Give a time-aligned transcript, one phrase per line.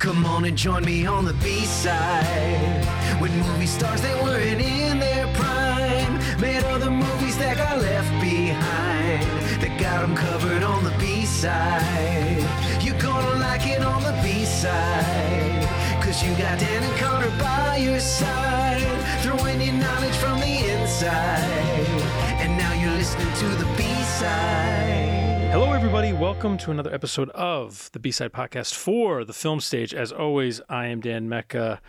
[0.00, 3.20] Come on and join me on the B-side.
[3.20, 9.22] With movie stars that weren't in their prime Made other movies that got left behind
[9.60, 12.40] That got them covered on the B-side.
[12.82, 15.68] You're gonna like it on the B-side
[16.02, 18.80] Cause you got Dan and Connor by your side
[19.20, 22.00] Throwing you knowledge from the inside.
[22.40, 24.99] And now you're listening to the B-side
[25.50, 26.12] Hello, everybody.
[26.12, 29.92] Welcome to another episode of the B Side Podcast for the film stage.
[29.92, 31.80] As always, I am Dan Mecca.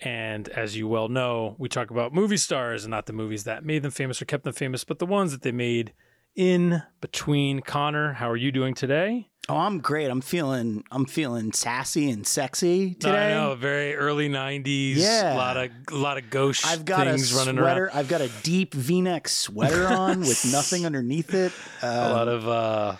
[0.00, 3.64] And as you well know, we talk about movie stars and not the movies that
[3.64, 5.92] made them famous or kept them famous, but the ones that they made
[6.36, 7.60] in between.
[7.60, 9.28] Connor, how are you doing today?
[9.48, 10.10] Oh, I'm great.
[10.10, 13.32] I'm feeling I'm feeling sassy and sexy today.
[13.32, 14.96] I know, very early '90s.
[14.96, 15.34] Yeah.
[15.34, 17.86] a lot of a lot of ghost I've got a things running sweater.
[17.86, 17.96] around.
[17.98, 21.52] I've got a deep V-neck sweater on with nothing underneath it.
[21.82, 22.96] a Uh, lot of uh,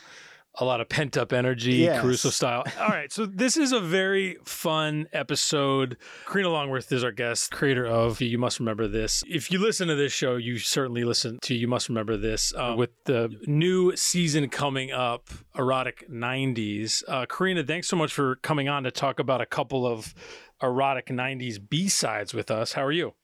[0.60, 2.00] a lot of pent up energy, Yes.
[2.02, 2.64] Caruso style.
[2.80, 5.96] All right, so this is a very fun episode.
[6.26, 9.22] Karina Longworth is our guest, creator of You Must Remember This.
[9.28, 12.52] If you listen to this show, you certainly listen to You Must Remember This.
[12.56, 17.02] Uh, with the new season coming up, Erotic 90s.
[17.06, 20.14] Uh, Karina, thanks so much for coming on to talk about a couple of
[20.62, 22.72] erotic 90s B sides with us.
[22.72, 23.14] How are you?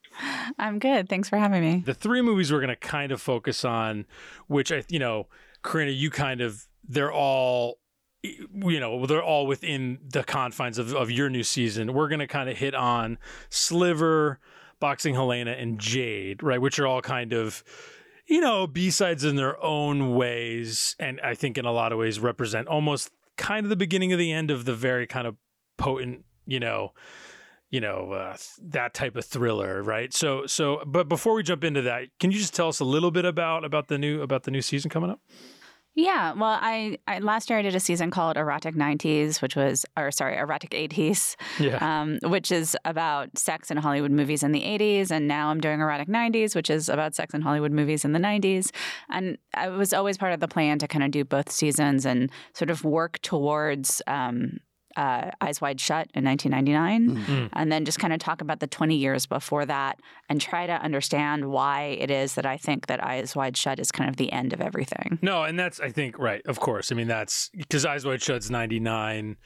[0.60, 1.08] I'm good.
[1.08, 1.82] Thanks for having me.
[1.84, 4.06] the three movies we're going to kind of focus on,
[4.46, 5.26] which I, you know,
[5.64, 7.78] Karina, you kind of, they're all,
[8.22, 11.92] you know, they're all within the confines of, of your new season.
[11.92, 13.18] We're going to kind of hit on
[13.50, 14.40] Sliver,
[14.80, 16.60] Boxing Helena, and Jade, right?
[16.60, 17.62] Which are all kind of,
[18.26, 20.96] you know, B sides in their own ways.
[20.98, 24.18] And I think in a lot of ways represent almost kind of the beginning of
[24.18, 25.36] the end of the very kind of
[25.76, 26.92] potent, you know,
[27.74, 31.82] you know uh, that type of thriller right so so but before we jump into
[31.82, 34.52] that can you just tell us a little bit about about the new about the
[34.52, 35.20] new season coming up
[35.96, 39.86] Yeah, well, I, I last year I did a season called Erotic 90s, which was,
[39.96, 44.62] or sorry, Erotic 80s, yeah um, which is about sex in Hollywood movies in the
[44.62, 45.12] 80s.
[45.12, 48.18] And now I'm doing Erotic 90s, which is about sex in Hollywood movies in the
[48.18, 48.70] 90s.
[49.08, 52.30] And I was always part of the plan to kind of do both seasons and
[52.54, 54.58] sort of work towards um,
[54.96, 57.24] uh, Eyes Wide Shut in 1999.
[57.26, 57.48] Mm.
[57.52, 60.72] and then just kind of talk about the 20 years before that and try to
[60.74, 64.30] understand why it is that I think that Eyes Wide Shut is kind of the
[64.32, 65.18] end of everything.
[65.22, 68.50] no and that's i think right of course i mean that's because eyes wide shut's
[68.50, 69.36] 99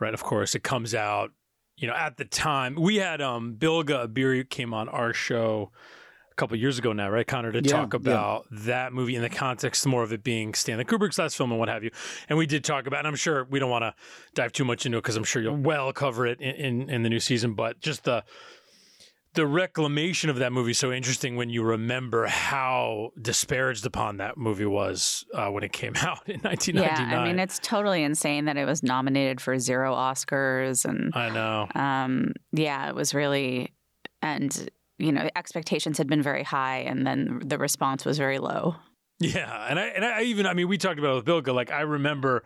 [0.00, 1.30] right of course it comes out
[1.76, 5.70] you know at the time we had um Bilge Ebiri came on our show
[6.32, 7.98] a couple years ago now, right, Connor, to Yeah, talk yeah.
[8.00, 11.60] about that movie in the context more of it being Stanley Kubrick's last film and
[11.60, 11.90] what have you.
[12.28, 13.94] And we did talk about, and I'm sure we don't want to
[14.34, 17.02] dive too much into it because I'm sure you'll well cover it in, in, in
[17.02, 18.24] the new season, but just the
[19.34, 24.36] the reclamation of that movie is so interesting when you remember how disparaged upon that
[24.36, 27.10] movie was uh, when it came out in 1999.
[27.10, 30.84] Yeah, I mean, it's totally insane that it was nominated for zero Oscars.
[30.84, 31.66] And I know.
[31.74, 33.72] um, yeah, it was really,
[34.20, 38.76] and, you know, expectations had been very high and then the response was very low.
[39.20, 41.48] Yeah, and I and I even I mean we talked about it with Bilge.
[41.48, 42.42] Like I remember,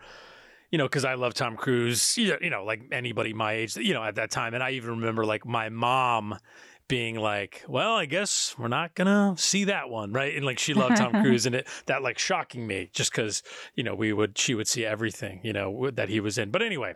[0.71, 2.17] you know, because I love Tom Cruise.
[2.17, 5.25] You know, like anybody my age, you know, at that time, and I even remember
[5.25, 6.37] like my mom
[6.87, 10.73] being like, "Well, I guess we're not gonna see that one, right?" And like she
[10.73, 13.43] loved Tom Cruise, and it that like shocking me just because
[13.75, 16.51] you know we would she would see everything you know that he was in.
[16.51, 16.93] But anyway,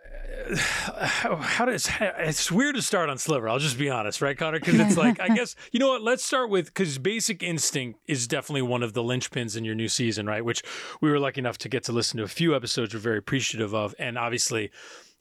[0.56, 3.48] how, how does it's weird to start on Sliver?
[3.48, 4.60] I'll just be honest, right, Connor?
[4.60, 6.02] Because it's like I guess you know what.
[6.02, 9.88] Let's start with because Basic Instinct is definitely one of the linchpins in your new
[9.88, 10.44] season, right?
[10.44, 10.62] Which
[11.00, 12.94] we were lucky enough to get to listen to a few episodes.
[12.94, 14.70] We're very appreciative of, and obviously.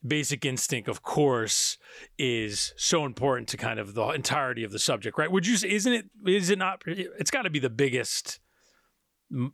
[0.06, 1.78] Basic instinct, of course,
[2.18, 5.32] is so important to kind of the entirety of the subject, right?
[5.32, 8.40] Would you say, isn't it, is it not, it's got to be the biggest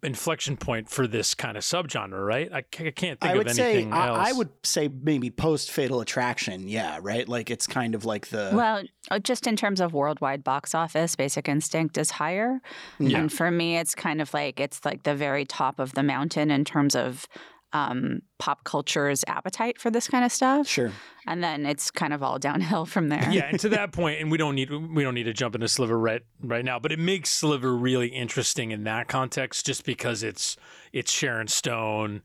[0.02, 2.52] inflection point for this kind of subgenre, right?
[2.52, 4.18] I, I can't think I would of say anything else.
[4.18, 6.68] I, I would say maybe post Fatal Attraction.
[6.68, 7.28] Yeah, right.
[7.28, 11.16] Like it's kind of like the Well, uh, just in terms of worldwide box office,
[11.16, 12.60] Basic Instinct is higher.
[13.00, 13.20] Yeah.
[13.20, 16.50] And for me, it's kind of like it's like the very top of the mountain
[16.50, 17.28] in terms of
[17.74, 20.68] um, pop culture's appetite for this kind of stuff.
[20.68, 20.92] sure.
[21.26, 23.28] And then it's kind of all downhill from there.
[23.30, 25.68] yeah, and to that point, and we don't need we don't need to jump into
[25.68, 30.24] Sliver right right now, but it makes Sliver really interesting in that context, just because
[30.24, 30.56] it's
[30.94, 32.22] it's Sharon Stone,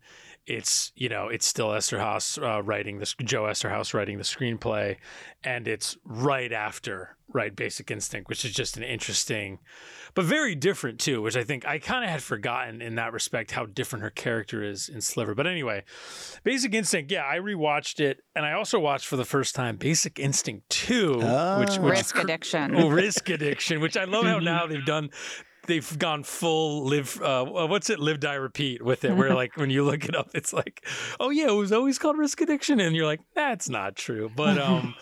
[0.46, 4.96] it's you know it's still Eszterhas uh, writing this Joe Eszterhas writing the screenplay,
[5.44, 9.58] and it's right after right Basic Instinct, which is just an interesting,
[10.14, 11.22] but very different too.
[11.22, 14.62] Which I think I kind of had forgotten in that respect how different her character
[14.62, 15.34] is in Sliver.
[15.34, 15.84] But anyway,
[16.44, 20.18] Basic Instinct, yeah, I rewatched it, and I also watched for the first time Basic
[20.18, 21.60] Instinct Two, which Oh.
[21.60, 22.74] which Risk addiction.
[22.76, 25.10] Oh, risk addiction, which I love how now they've done
[25.66, 27.20] they've gone full live.
[27.20, 27.98] Uh, what's it?
[27.98, 29.14] Live, die, repeat with it.
[29.14, 30.84] Where like when you look it up, it's like,
[31.20, 34.30] oh yeah, it was always called risk addiction, and you're like, that's not true.
[34.34, 34.94] But um,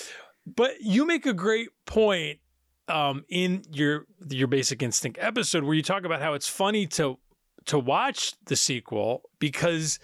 [0.46, 2.40] but you make a great point
[2.88, 7.18] um in your your basic instinct episode where you talk about how it's funny to
[7.64, 9.98] to watch the sequel because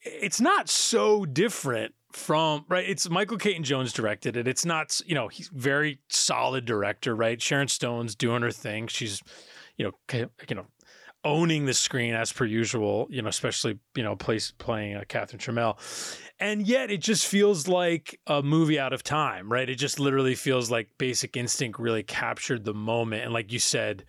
[0.00, 4.46] it's not so different from right it's michael Caton jones directed it.
[4.46, 7.40] It's not you know he's very solid director right?
[7.40, 8.86] Sharon stone's doing her thing.
[8.86, 9.20] She's
[9.76, 10.66] you know you know
[11.24, 15.40] owning the screen as per usual you know especially you know place playing uh, catherine
[15.40, 15.76] Tramell.
[16.38, 19.68] and yet it just feels like a movie out of time right?
[19.68, 23.24] It just literally feels like basic instinct really captured the moment.
[23.24, 24.04] And like you said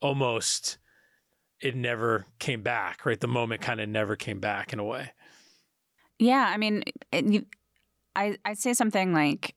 [0.00, 0.78] almost
[1.60, 3.20] it never came back right?
[3.20, 5.12] The moment kind of never came back in a way
[6.20, 7.46] Yeah, I mean, it, you,
[8.14, 9.54] I I say something like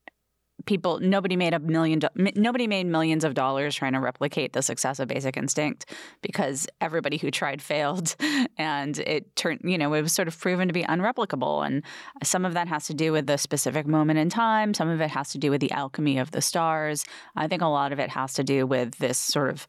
[0.66, 4.62] people nobody made a million do- nobody made millions of dollars trying to replicate the
[4.62, 8.16] success of Basic Instinct because everybody who tried failed,
[8.58, 11.84] and it turned you know it was sort of proven to be unreplicable, and
[12.24, 15.12] some of that has to do with the specific moment in time, some of it
[15.12, 17.04] has to do with the alchemy of the stars.
[17.36, 19.68] I think a lot of it has to do with this sort of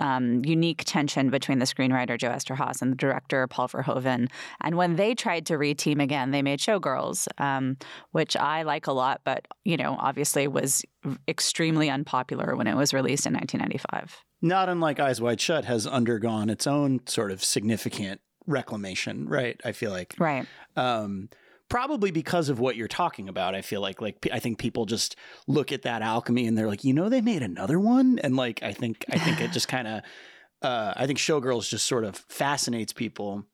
[0.00, 4.28] um, unique tension between the screenwriter Joe Eszterhas and the director Paul Verhoeven.
[4.60, 7.76] And when they tried to reteam again, they made Showgirls, um,
[8.12, 10.82] which I like a lot, but you know, obviously was
[11.28, 14.24] extremely unpopular when it was released in 1995.
[14.42, 19.60] Not unlike Eyes Wide Shut has undergone its own sort of significant reclamation, right?
[19.64, 20.46] I feel like Right.
[20.76, 21.28] um,
[21.70, 23.54] probably because of what you're talking about.
[23.54, 26.84] I feel like like I think people just look at that alchemy and they're like,
[26.84, 29.88] you know, they made another one, and like I think I think it just kind
[29.88, 30.02] of
[30.60, 33.46] uh, I think Showgirls just sort of fascinates people.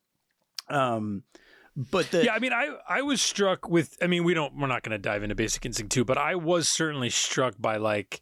[0.68, 1.22] Um,
[1.76, 3.96] but the yeah, I mean, I I was struck with.
[4.02, 4.58] I mean, we don't.
[4.58, 7.76] We're not going to dive into Basic Instinct two, but I was certainly struck by
[7.76, 8.20] like,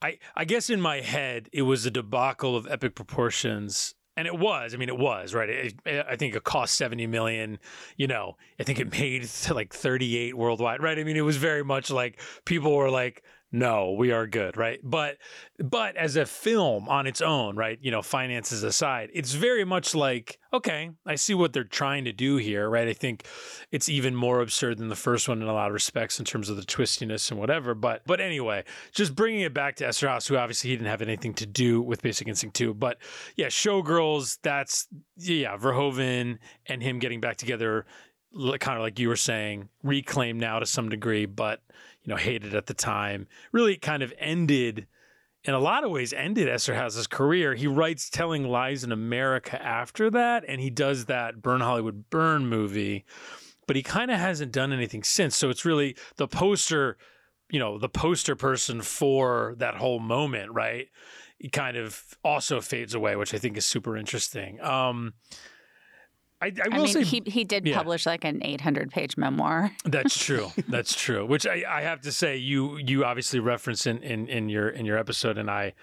[0.00, 4.38] I I guess in my head it was a debacle of epic proportions, and it
[4.38, 4.74] was.
[4.74, 5.48] I mean, it was right.
[5.48, 7.58] It, it- I think it cost seventy million.
[7.96, 10.82] You know, I think it made like thirty eight worldwide.
[10.82, 10.98] Right.
[10.98, 13.22] I mean, it was very much like people were like.
[13.54, 14.80] No, we are good, right?
[14.82, 15.18] But
[15.60, 17.78] but as a film on its own, right?
[17.80, 22.12] You know, finances aside, it's very much like, okay, I see what they're trying to
[22.12, 22.88] do here, right?
[22.88, 23.24] I think
[23.70, 26.48] it's even more absurd than the first one in a lot of respects in terms
[26.48, 27.76] of the twistiness and whatever.
[27.76, 31.34] But but anyway, just bringing it back to Eszterhas, who obviously he didn't have anything
[31.34, 32.74] to do with Basic Instinct 2.
[32.74, 32.98] But
[33.36, 37.86] yeah, Showgirls, that's yeah, Verhoeven and him getting back together,
[38.34, 41.60] kind of like you were saying, reclaimed now to some degree, but
[42.04, 43.26] you know, hated at the time.
[43.52, 44.86] Really kind of ended
[45.44, 47.54] in a lot of ways ended Eszterhas's career.
[47.54, 52.46] He writes Telling Lies in America after that, and he does that Burn Hollywood Burn
[52.46, 53.04] movie,
[53.66, 55.36] but he kind of hasn't done anything since.
[55.36, 56.96] So it's really the poster,
[57.50, 60.88] you know, the poster person for that whole moment, right?
[61.38, 64.60] He kind of also fades away, which I think is super interesting.
[64.62, 65.12] Um,
[66.40, 67.76] I, I I, will mean, say he he did yeah.
[67.76, 69.72] publish like an 800 page memoir.
[69.84, 70.50] that's true.
[70.68, 71.26] That's true.
[71.26, 74.84] Which I, I have to say, you you obviously reference in, in, in your in
[74.84, 75.74] your episode, and I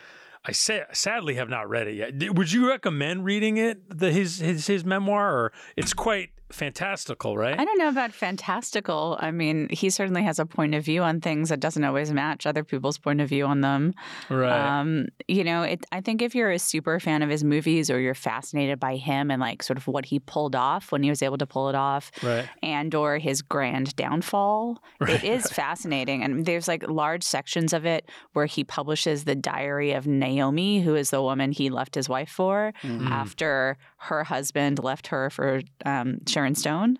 [0.44, 2.36] I say, sadly have not read it yet.
[2.36, 7.60] Would you recommend reading it, the his his his memoir, or it's quite fantastical, right?
[7.60, 9.18] I don't know about fantastical.
[9.20, 12.46] I mean, he certainly has a point of view on things that doesn't always match
[12.46, 13.94] other people's point of view on them.
[14.30, 14.80] right.
[14.80, 18.00] Um, you know, it, I think if you're a super fan of his movies or
[18.00, 21.22] you're fascinated by him and like sort of what he pulled off when he was
[21.22, 22.48] able to pull it off, right.
[22.62, 26.24] and or his grand downfall, Right, it is fascinating.
[26.24, 30.96] And there's like large sections of it where he publishes the diary of Naomi, who
[30.96, 33.10] is the woman he left his wife for Mm.
[33.10, 36.98] after her husband left her for um, Sharon Stone.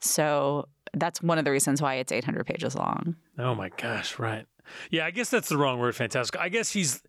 [0.00, 3.16] So that's one of the reasons why it's 800 pages long.
[3.38, 4.46] Oh my gosh, right.
[4.90, 6.38] Yeah, I guess that's the wrong word, fantastic.
[6.38, 7.02] I guess he's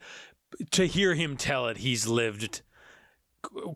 [0.71, 2.61] to hear him tell it, he's lived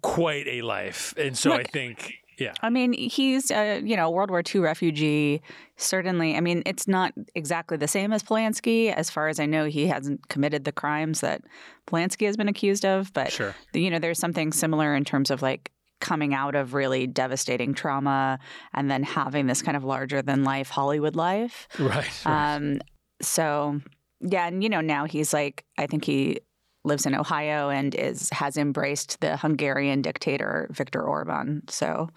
[0.02, 1.14] quite a life.
[1.18, 2.54] And so I think yeah.
[2.62, 5.42] I mean, he's a you know World War II refugee.
[5.78, 8.94] Certainly, I mean, it's not exactly the same as Polanski.
[8.94, 11.42] As far as I know, he hasn't committed the crimes that
[11.88, 13.14] Polanski has been accused of.
[13.14, 13.56] But Sure.
[13.74, 18.38] you know, there's something similar in terms of like coming out of really devastating trauma
[18.74, 21.68] and then having this kind of larger than life Hollywood life.
[21.80, 22.12] Right.
[22.26, 22.56] right.
[22.56, 22.82] Um,
[23.22, 23.82] so
[24.22, 26.40] yeah, and you know now he's like I think he
[26.88, 31.64] lives in Ohio and is has embraced the Hungarian dictator Viktor Orban.
[31.68, 32.10] So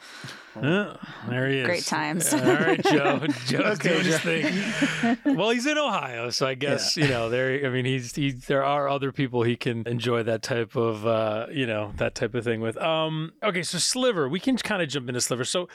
[0.56, 0.96] Oh,
[1.28, 1.66] there he is.
[1.66, 2.32] Great times.
[2.34, 3.20] All right, Joe.
[3.46, 5.14] Joe's Okay, doing his Joe.
[5.14, 5.36] thing.
[5.36, 7.64] Well, he's in Ohio, so I guess you know there.
[7.64, 8.32] I mean, he's he.
[8.32, 12.34] There are other people he can enjoy that type of uh, you know that type
[12.34, 12.76] of thing with.
[12.78, 13.32] Um.
[13.44, 15.44] Okay, so Sliver, we can kind of jump into Sliver.
[15.44, 15.68] So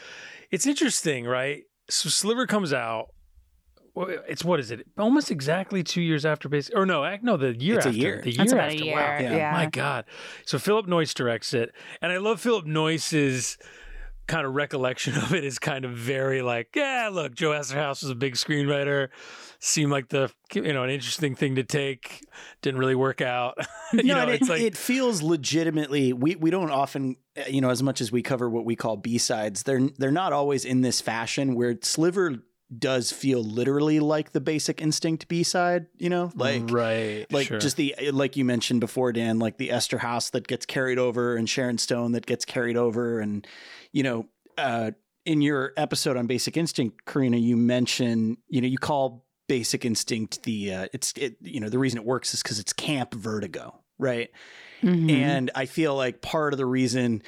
[0.52, 1.64] it's interesting, right?
[1.90, 3.08] So Sliver comes out.
[3.98, 4.86] It's what is it?
[4.98, 8.00] Almost exactly two years after base, or no, no, the year It's a after.
[8.00, 8.22] year.
[8.22, 8.84] The year That's about a after.
[8.84, 9.18] year, Wow.
[9.38, 9.52] yeah.
[9.52, 10.06] My God.
[10.46, 11.72] So Philip Noyce directs it,
[12.02, 13.58] and I love Philip Noyce's
[14.28, 18.10] kind of recollection of it is kind of very like, yeah, look, Joe Eszterhas was
[18.10, 19.10] a big screenwriter.
[19.60, 22.26] Seemed like the you know an interesting thing to take.
[22.62, 23.58] Didn't really work out.
[23.94, 26.12] you no, know, it, it's like it feels legitimately.
[26.12, 28.98] We we don't often, uh, you know, as much as we cover what we call
[28.98, 32.36] B sides, they're they're not always in this fashion where Sliver
[32.78, 35.88] does feel literally like the Basic Instinct B side.
[35.98, 37.60] You know, like right, like sure.
[37.60, 41.50] just the like you mentioned before, Dan, like the Eszterhas that gets carried over and
[41.50, 43.46] Sharon Stone that gets carried over, and
[43.92, 44.92] you know, uh,
[45.26, 50.44] in your episode on Basic Instinct, Karina, you mention you know you call Basic Instinct
[50.44, 53.80] the uh, it's it you know the reason it works is because it's camp vertigo,
[54.00, 54.30] right?
[54.82, 55.10] Mhm.
[55.12, 57.22] And I feel like part of the reason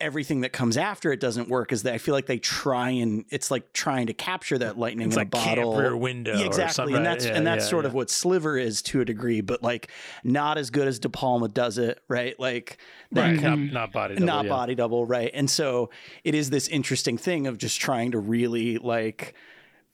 [0.00, 3.24] everything that comes after it doesn't work is that I feel like they try and
[3.30, 5.76] it's like trying to capture that lightning it's in like a bottle.
[5.76, 6.36] rear window.
[6.36, 7.12] Yeah, or exactly, something, and right?
[7.12, 9.90] that's Yeah, and that's yeah, sort of what Sliver is to a degree, but like
[10.22, 12.38] not as good as De Palma does it, right?
[12.38, 12.78] Like
[13.12, 14.26] right, not, not body double.
[14.26, 15.30] not body double, right?
[15.34, 15.90] And so
[16.24, 19.34] it is this interesting thing of just trying to really like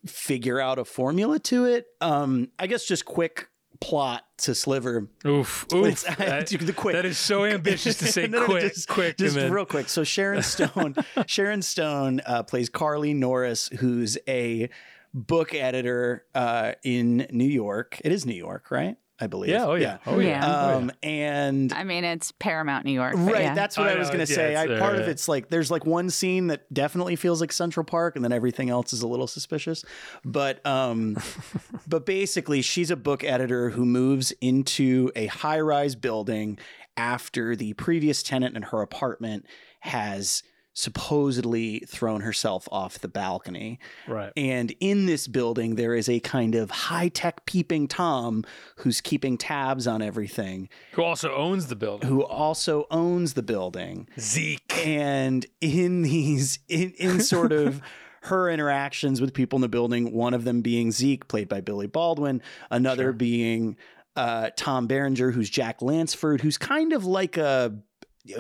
[0.07, 1.87] figure out a formula to it.
[2.01, 3.49] Um, I guess just quick
[3.81, 5.09] plot to Sliver.
[5.27, 6.03] Oof, oof.
[6.19, 6.95] that, the quick.
[6.95, 9.89] that is so ambitious to say No, no, quick, just, quick, just real quick.
[9.89, 14.69] So Sharon Stone, Sharon Stone uh, plays Carly Norris, who's a
[15.13, 18.01] book editor uh, in New York.
[18.05, 18.97] It is New York, right?
[19.21, 19.51] I believe.
[19.51, 20.29] Yeah, oh yeah, oh yeah.
[20.29, 20.41] Yeah.
[20.45, 20.77] Oh, yeah.
[20.77, 23.15] Um, and I mean, it's Paramount, New York.
[23.17, 23.55] Right, yeah.
[23.55, 24.53] that's what I I, was going to yeah, say.
[24.53, 25.11] it's I, there, part of yeah.
[25.11, 28.71] it's like there's like one scene that definitely feels like Central Park, and then everything
[28.71, 29.85] else is a little suspicious.
[30.25, 31.17] But um,
[31.87, 36.59] but basically, she's a book editor who moves into a high-rise building
[36.97, 39.47] after the previous tenant in her apartment
[39.81, 40.43] has
[40.75, 43.79] supposedly thrown herself off the balcony.
[44.07, 44.33] right.
[44.37, 48.45] And in this building, there is a kind of high tech peeping Tom
[48.79, 52.09] who's keeping tabs on everything, Who also owns the building?
[52.09, 54.09] who also owns the building.
[54.19, 54.87] Zeke.
[54.87, 57.81] And in these, in, in sort of
[58.23, 61.87] her interactions with people in the building, one of them being Zeke, played by Billy
[61.87, 63.77] Baldwin, another being
[64.17, 67.75] uh, Tom Berenger, who's Jack Lansford, who's kind of like a.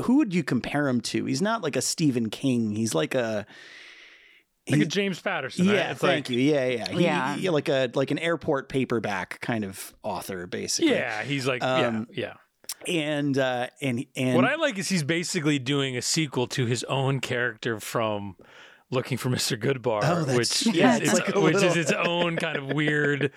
[0.05, 1.25] Who would you compare him to?
[1.27, 2.75] He's not like a Stephen King.
[2.75, 3.47] He's like a.
[4.71, 5.67] Like a James Patterson.
[5.67, 5.75] right?
[5.77, 6.39] yeah, It's thank like, you.
[6.41, 7.37] Yeah, yeah, He- Yeah.
[7.37, 10.93] he- like a like an airport paperback kind of author, basically.
[10.93, 12.33] Yeah, he's like, Um, yeah,
[12.87, 12.95] yeah.
[13.19, 16.83] and uh, and and What I like is he's basically doing a sequel to his
[16.85, 18.37] own character from
[18.95, 19.61] Looking for Mr.
[19.61, 23.33] Goodbar, Oh, which yeah, is it's like which is its own kind of weird.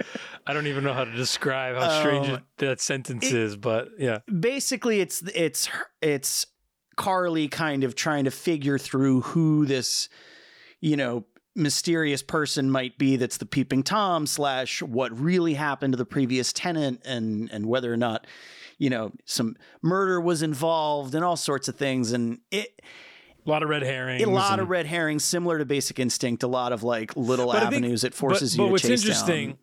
[0.45, 3.89] I don't even know how to describe how strange Um, it, that sentence is, but
[3.97, 5.67] yeah, basically it's it's
[6.01, 6.45] it's
[6.95, 10.09] Carly kind of trying to figure through who this
[10.79, 15.97] you know mysterious person might be that's the peeping tom slash what really happened to
[15.97, 18.27] the previous tenant and and whether or not
[18.77, 22.79] you know some murder was involved and all sorts of things and it
[23.47, 24.21] a lot of red herrings.
[24.23, 27.55] a lot of red herrings similar to basic instinct a lot of like little But
[27.55, 29.57] I think- avenues it forces but, you to what's chase interesting, down.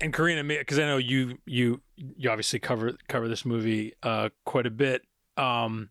[0.00, 4.66] and Karina, because I know you you you obviously cover cover this movie uh, quite
[4.66, 5.02] a bit.
[5.36, 5.90] Um,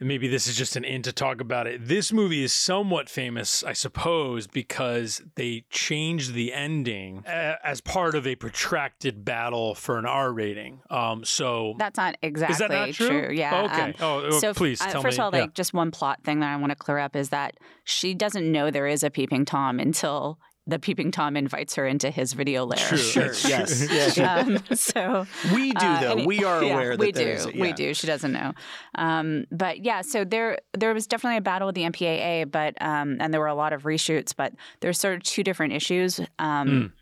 [0.00, 1.86] and maybe this is just an end to talk about it.
[1.86, 8.14] This movie is somewhat famous, I suppose, because they changed the ending uh, as part
[8.14, 10.80] of a protracted battle for an R rating.
[10.90, 13.30] Um, so That's not exactly is that not true?
[13.32, 13.64] Yeah.
[13.64, 13.82] Okay.
[13.82, 15.24] um, oh, so please uh, tell first me.
[15.24, 17.56] of all, like just one plot thing that I want to clear up is that
[17.84, 20.38] she doesn't know there is a peeping tom until
[20.68, 22.78] the peeping tom invites her into his video lair.
[22.78, 22.98] True.
[22.98, 23.32] Sure.
[23.48, 23.90] Yes.
[23.90, 24.18] yes.
[24.18, 26.18] Um, so We do uh, though.
[26.18, 27.32] it- we are yeah, aware that we there do.
[27.32, 27.94] is a- We do.
[27.94, 28.52] She doesn't know.
[28.94, 33.16] Um, but yeah, so there there was definitely a battle with the MPAA, but um,
[33.18, 36.20] and there were a lot of reshoots, but there's sort of two different issues.
[36.38, 36.92] Um,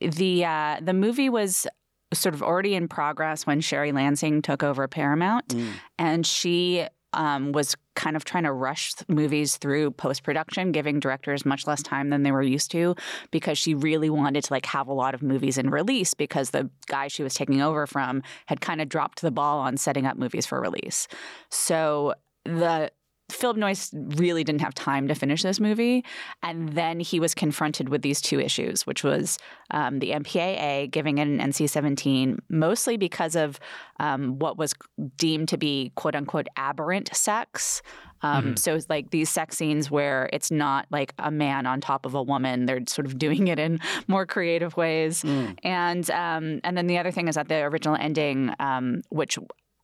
[0.00, 1.66] The uh, the movie was
[2.12, 5.72] sort of already in progress when Sherry Lansing took over Paramount, Mm.
[5.98, 11.44] and she um, was kind of trying to rush movies through post production, giving directors
[11.44, 12.94] much less time than they were used to,
[13.30, 16.70] because she really wanted to like have a lot of movies in release because the
[16.86, 20.16] guy she was taking over from had kind of dropped the ball on setting up
[20.16, 21.08] movies for release.
[21.50, 22.14] So
[22.46, 22.90] the
[23.30, 26.04] Philip Noyce really didn't have time to finish this movie.
[26.42, 29.38] And then he was confronted with these two issues, which was
[29.70, 33.58] um, the MPAA giving it an NC 17, mostly because of
[33.98, 34.74] um, what was
[35.16, 37.82] deemed to be quote unquote aberrant sex.
[38.22, 42.04] Um, So it's like these sex scenes where it's not like a man on top
[42.04, 45.24] of a woman; they're sort of doing it in more creative ways.
[45.64, 49.38] And um, and then the other thing is that the original ending, um, which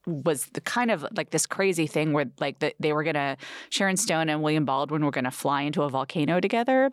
[0.06, 3.36] was the kind of like this crazy thing where like the, they were gonna
[3.70, 6.90] Sharon Stone and William Baldwin were gonna fly into a volcano together.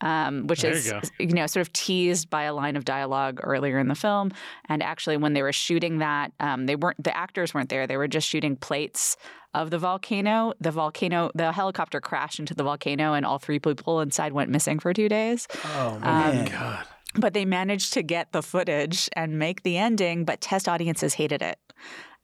[0.00, 3.40] um, which There you is you know sort of teased by a line of dialogue
[3.42, 4.32] earlier in the film.
[4.68, 7.86] And actually, when they were shooting that, um, they weren't the actors weren't there.
[7.86, 9.16] They were just shooting plates
[9.52, 10.52] of the volcano.
[10.60, 14.78] The volcano, the helicopter crashed into the volcano, and all three people inside went missing
[14.78, 15.46] for two days.
[15.76, 16.46] Oh man.
[16.46, 16.84] God.
[17.16, 21.42] But they managed to get the footage and make the ending, but test audiences hated
[21.42, 21.58] it.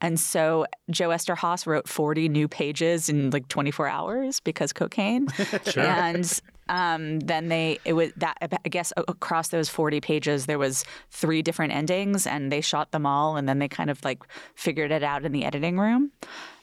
[0.01, 5.27] And so Joe Eszterhas wrote 40 new pages in like 24 hours because cocaine.
[5.65, 5.83] Sure.
[5.85, 10.85] And um, then they, it was that, I guess across those 40 pages, there was
[11.11, 14.23] three different endings and they shot them all and then they kind of like
[14.55, 16.13] figured it out in the editing room.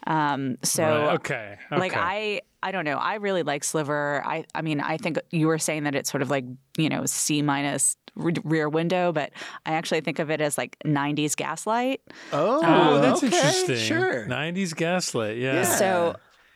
[0.08, 1.58] Um, so Right, okay.
[1.72, 1.94] like.
[1.96, 2.98] I I don't know.
[2.98, 4.24] I really like Sliver.
[4.26, 6.44] I I mean, I think you were saying that it's sort of like,
[6.78, 9.32] you know, C minus re- rear window, but
[9.66, 12.02] I actually think of it as like 90s gaslight.
[12.34, 13.78] Oh, Oh, that's okay, interesting.
[13.78, 14.26] Sure.
[14.26, 15.38] 90s gaslight.
[15.38, 15.54] Yeah.
[15.54, 15.64] Yeah.
[15.64, 16.16] So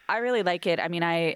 [0.09, 0.79] I really like it.
[0.79, 1.35] I mean, I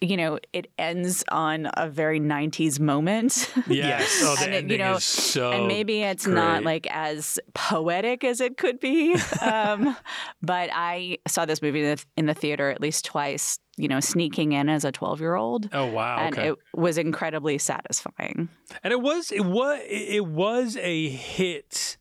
[0.00, 3.50] you know, it ends on a very 90s moment.
[3.66, 4.20] Yes.
[4.22, 5.52] Oh, the And it- you know, is so.
[5.52, 9.16] and maybe it's not like as poetic as it could be.
[9.40, 9.96] Um,
[10.42, 14.00] but I saw this movie in the, in the theater at least twice, you know,
[14.00, 15.68] sneaking in as a 12 year old.
[15.72, 16.18] Oh wow.
[16.18, 16.48] and okay.
[16.48, 18.48] it was incredibly satisfying.
[18.82, 21.96] And it was it was it was a hit,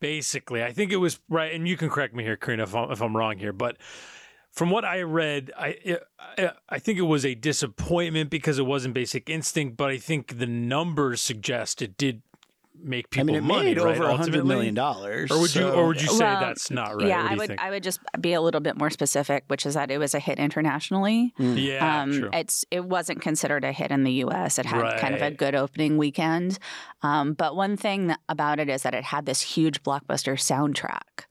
[0.00, 0.62] basically.
[0.62, 1.52] I think it was right.
[1.52, 3.76] And you can correct me here, Karina, if I'm, if I'm wrong here, but
[4.54, 5.98] from what I read, I,
[6.38, 9.76] I I think it was a disappointment because it wasn't Basic Instinct.
[9.76, 12.22] But I think the numbers suggest it did
[12.80, 13.96] make I people mean, it money, made right?
[13.96, 15.30] over a hundred million dollars.
[15.30, 17.08] Or would you or would you say Well, that's not right?
[17.08, 17.60] yeah, I would think?
[17.60, 20.20] I would just be a little bit more specific, which is that it was a
[20.20, 21.32] hit internationally.
[21.38, 22.30] yeah, um, true.
[22.32, 24.58] It's it wasn't considered a hit in the U.S.
[24.58, 26.58] It had kind of a good opening weekend,
[27.02, 31.24] um, but one thing about it is that it had this huge blockbuster soundtrack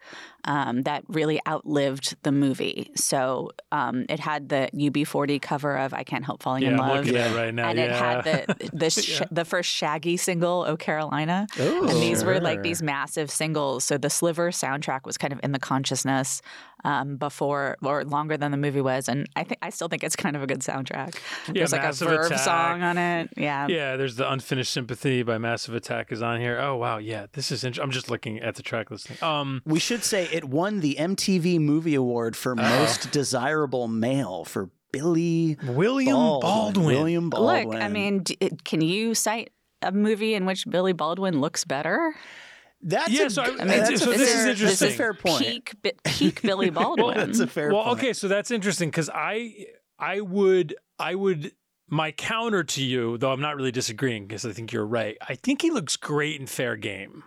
[0.45, 2.91] um, that really outlived the movie.
[2.95, 7.07] So um, it had the UB40 cover of "I Can't Help Falling yeah, in Love."
[7.07, 7.69] it right now.
[7.69, 7.85] and yeah.
[7.85, 9.27] it had the the, sh- Yeah.
[9.31, 13.83] the first Shaggy single, "Oh Carolina," Oh, and these were like these massive singles.
[13.83, 16.41] So the Sliver soundtrack was kind of in the consciousness
[16.83, 20.15] um, before or longer than the movie was, and I think I still think it's
[20.15, 21.15] kind of a good soundtrack.
[21.47, 22.39] There's like a Verve Attack.
[22.39, 23.29] song on it.
[23.37, 23.67] Yeah.
[23.67, 26.59] Yeah, there's the unfinished sympathy by Massive Attack is on here.
[26.59, 27.63] Oh wow, yeah, this is.
[27.63, 29.15] Int- I'm just looking at the track listing.
[29.21, 32.79] Um, We should say it won the MTV Movie Award for Uh-huh.
[32.79, 36.85] most desirable male for Billy William Baldwin.
[36.85, 37.69] William Baldwin.
[37.69, 42.13] Look, I mean, d- can you cite a movie in which Billy Baldwin looks better?
[42.83, 44.87] That's Yeah, a, so I- g- I mean, that's so a this is fair, interesting.
[44.87, 45.41] That's a fair point.
[45.43, 47.17] Peak, bi- peak Billy Baldwin.
[47.17, 47.99] that's a fair well, point.
[47.99, 49.65] okay, so that's interesting because I,
[49.99, 51.51] I would, I would.
[51.89, 55.17] My counter to you, though I'm not really disagreeing because I think you're right.
[55.27, 57.23] I think he looks great in Fair Game.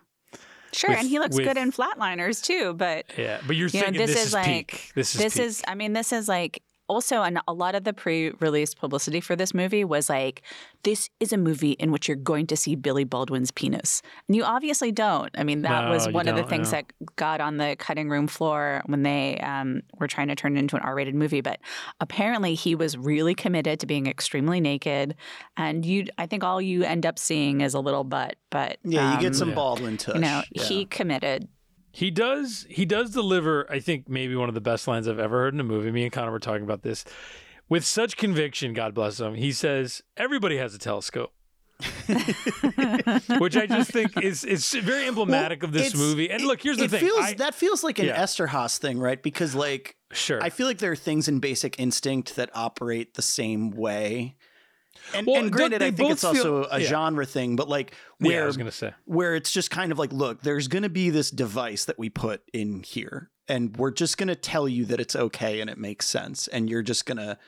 [0.72, 2.74] sure, with- and he looks with- good in Flatliners too.
[2.74, 4.92] But Yeah, but you're You know, this this, is is, like- peak.
[4.94, 5.42] This is this peak.
[5.44, 9.34] is i mean this is like also an, a lot of the pre-release publicity for
[9.36, 10.42] this movie was like
[10.84, 14.44] this is a movie in which you're going to see billy baldwin's penis and you
[14.44, 16.78] obviously don't i mean that No, was one of the things no.
[16.78, 20.60] that got on the cutting room floor when they um, were trying to turn it
[20.60, 21.58] into an r-rated movie but
[22.00, 25.14] apparently he was really committed to being extremely naked
[25.56, 29.10] and you i think all you end up seeing is a little butt but Yeah,
[29.10, 29.54] you um, get some Yeah.
[29.56, 30.14] Baldwin touch.
[30.14, 30.62] you know yeah.
[30.62, 31.48] he committed
[31.96, 32.66] He does.
[32.68, 33.66] He does deliver.
[33.72, 35.90] I think maybe one of the best lines I've ever heard in a movie.
[35.90, 37.06] Me and Connor were talking about this
[37.70, 38.74] with such conviction.
[38.74, 39.34] God bless him.
[39.34, 41.32] He says, "Everybody has a telescope,"
[43.38, 46.30] which I just think is is very emblematic of this movie.
[46.30, 47.00] And look, here's the it thing.
[47.00, 48.22] Feels, I- that feels like an Yeah.
[48.22, 49.22] Eszterhas thing, right?
[49.22, 50.42] Because like sure.
[50.42, 54.36] I feel like there are things in Basic Instinct that operate the same way.
[55.14, 56.88] And, Well, and granted, I think it's also feel- a yeah.
[56.88, 58.92] genre thing, but like yeah, where I was gonna say.
[59.04, 62.08] where it's just kind of like, look, there's going to be this device that we
[62.10, 65.78] put in here, and we're just going to tell you that it's okay and it
[65.78, 67.38] makes sense, and you're just going to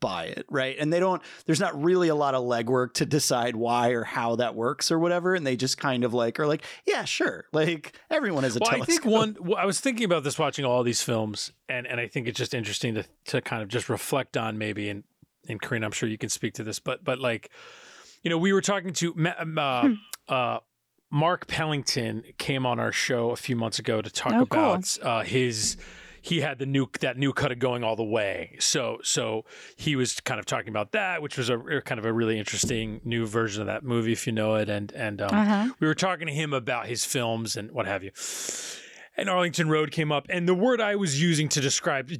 [0.00, 0.76] buy it, right?
[0.78, 4.36] And they don't, there's not really a lot of legwork to decide why or how
[4.36, 7.98] that works or whatever, and they just kind of like are like, yeah, sure, like
[8.10, 9.36] everyone has a Well, I think one.
[9.40, 12.38] Well, I was thinking about this watching all these films, and and I think it's
[12.38, 14.90] just interesting to to kind of just reflect on maybe.
[14.90, 15.04] And
[15.48, 17.50] and Karina, I'm sure you can speak to this, but but like,
[18.22, 19.58] you know, we were talking to Ma- Hmm.
[20.28, 20.58] uh, uh,
[21.10, 24.74] Mark Pellington came on our show a few months ago to talk Oh, cool.
[24.74, 25.76] about uh, his.
[26.20, 28.56] He had the new that new cut of going all the way.
[28.58, 29.44] So so
[29.76, 33.00] he was kind of talking about that, which was a kind of a really interesting
[33.04, 34.68] new version of that movie, if you know it.
[34.68, 35.72] And and um, Uh-huh.
[35.80, 38.10] we were talking to him about his films and what have you.
[39.16, 42.10] And Arlington Road came up, and the word I was using to describe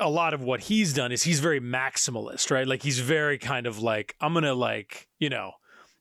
[0.00, 2.66] a lot of what he's done is he's very maximalist, right?
[2.66, 5.52] Like he's very kind of like I'm gonna like you know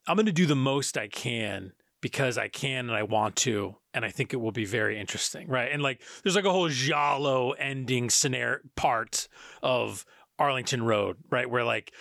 [0.08, 4.06] I'm gonna do the most I can because I can and I want to, and
[4.06, 5.72] I think it will be very interesting, right?
[5.72, 9.28] And like there's like a whole giallo ending scenario part
[9.62, 10.06] of
[10.38, 11.92] Arlington Road, right, where like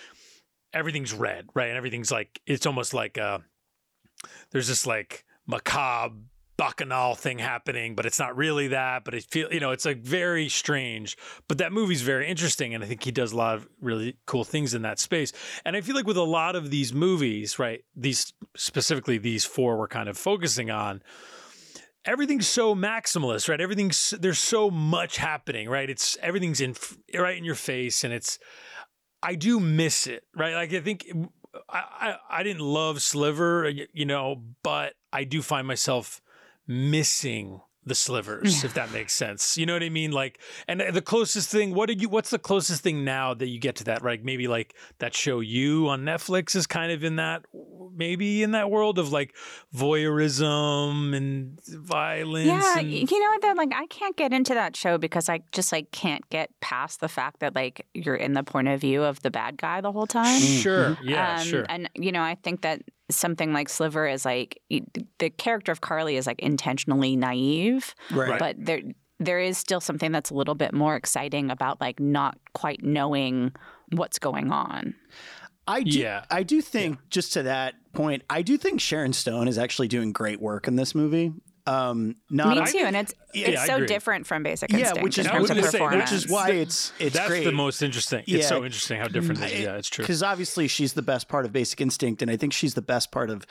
[0.73, 1.69] everything's red, right?
[1.69, 3.39] And everything's like it's almost like uh
[4.53, 6.15] there's this like macabre
[6.59, 9.05] bacchanal thing happening, but it's not really that.
[9.05, 11.17] But it feel you know, it's like very strange.
[11.49, 14.45] But that movie's very interesting, and I think he does a lot of really cool
[14.45, 15.33] things in that space.
[15.65, 17.83] And I feel like with a lot of these movies, right?
[17.97, 21.03] These specifically these four we're kind of focusing on.
[22.05, 23.61] Everything's so maximalist, right?
[23.61, 25.89] Everything's there's so much happening, right?
[25.89, 26.75] It's everything's in
[27.15, 28.39] right in your face, and it's.
[29.21, 30.55] I do miss it, right?
[30.55, 31.11] Like I think
[31.69, 36.21] I, I, I didn't love Sliver, you know, but I do find myself
[36.69, 39.57] missing the slivers, if that makes sense.
[39.57, 40.11] You know what I mean?
[40.11, 43.59] Like, and the closest thing, what did you, what's the closest thing now that you
[43.59, 44.03] get to that?
[44.03, 44.23] Right?
[44.23, 47.47] Maybe like that show you on Netflix is kind of in that,
[47.97, 49.35] maybe in that world of like
[49.75, 52.47] voyeurism and violence.
[52.47, 53.41] Yeah, and, you know what?
[53.41, 57.01] Though, like I can't get into that show because I just like can't get past
[57.01, 59.93] the fact that like you're in the point of view of the bad guy the
[59.93, 60.43] whole time.
[60.43, 60.99] Sure.
[61.03, 61.39] Yeah.
[61.39, 61.65] Um, sure.
[61.71, 64.61] And you know, I think that something like Sliver is like
[65.19, 68.39] the character of Carly is like intentionally naive, Right.
[68.39, 68.83] but there
[69.21, 73.53] there is still something that's a little bit more exciting about like not quite knowing
[73.91, 74.95] what's going on.
[75.67, 76.25] I do, Yeah.
[76.31, 80.13] I do think just to that point, I do think Sharon Stone is actually doing
[80.13, 81.33] great work in this movie.
[81.69, 85.03] Um, not Me I- too, and it's Yeah, it's so different from Basic Instinct yeah,
[85.03, 87.29] which is in I terms was of gonna say, which is why it's it's That's
[87.29, 87.45] great.
[87.45, 88.25] the most interesting.
[88.27, 88.39] Yeah.
[88.39, 89.61] It's so interesting how different it is.
[89.61, 90.03] Yeah, it's true.
[90.03, 93.11] because obviously she's the best part of Basic Instinct, and I think she's the best
[93.13, 93.45] part of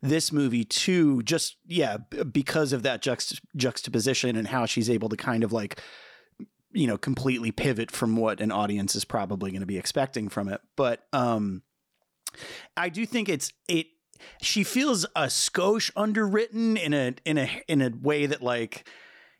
[0.00, 1.22] this movie too.
[1.24, 1.98] Just yeah,
[2.32, 5.80] because of that juxt- juxtaposition and how she's able to kind of like
[6.72, 10.48] you know completely pivot from what an audience is probably going to be expecting from
[10.48, 10.60] it.
[10.76, 11.62] But um,
[12.76, 13.88] I do think it's it.
[14.42, 18.88] She feels a skosh underwritten in a in a in a way that like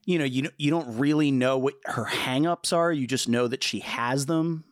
[0.06, 2.92] you know you you don't really know what her hangups are.
[2.92, 4.64] You just know that she has them.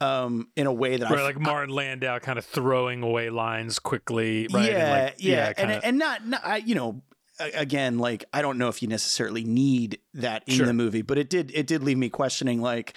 [0.00, 3.78] Um, in a way that Right, f- like Martin Landau kind of throwing away lines
[3.78, 4.70] quickly, right?
[4.70, 7.02] yeah, and like, yeah, and kinda- and not, not I, you know,
[7.38, 10.66] again, like I don't know if you necessarily need that in Sure.
[10.66, 12.60] the movie, but it did it did leave me questioning.
[12.60, 12.94] Like,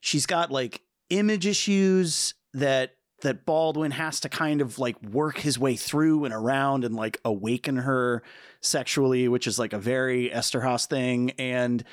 [0.00, 5.58] she's got like image issues that that Baldwin has to kind of like work his
[5.58, 8.22] way through and around and like awaken her
[8.60, 11.84] sexually, which is like a very Eszterhas thing, and.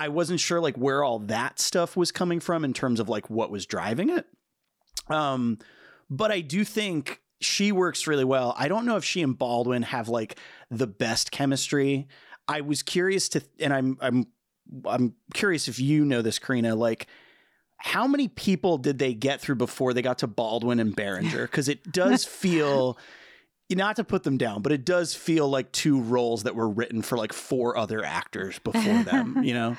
[0.00, 3.28] I wasn't sure like where all that stuff was coming from in terms of like
[3.28, 4.26] what was driving it.
[5.08, 5.58] Um,
[6.08, 8.54] but I do think she works really well.
[8.56, 10.38] I don't know if she and Baldwin have like
[10.70, 12.08] the best chemistry.
[12.46, 14.26] I was curious to, and I'm I'm
[14.84, 16.74] I'm curious if you know this, Karina.
[16.74, 17.06] Like,
[17.78, 21.42] how many people did they get through before they got to Baldwin and Berenger?
[21.42, 22.98] Because it does feel.
[23.70, 27.02] Not to put them down, but it does feel like two roles that were written
[27.02, 29.76] for like four other actors before them, you know?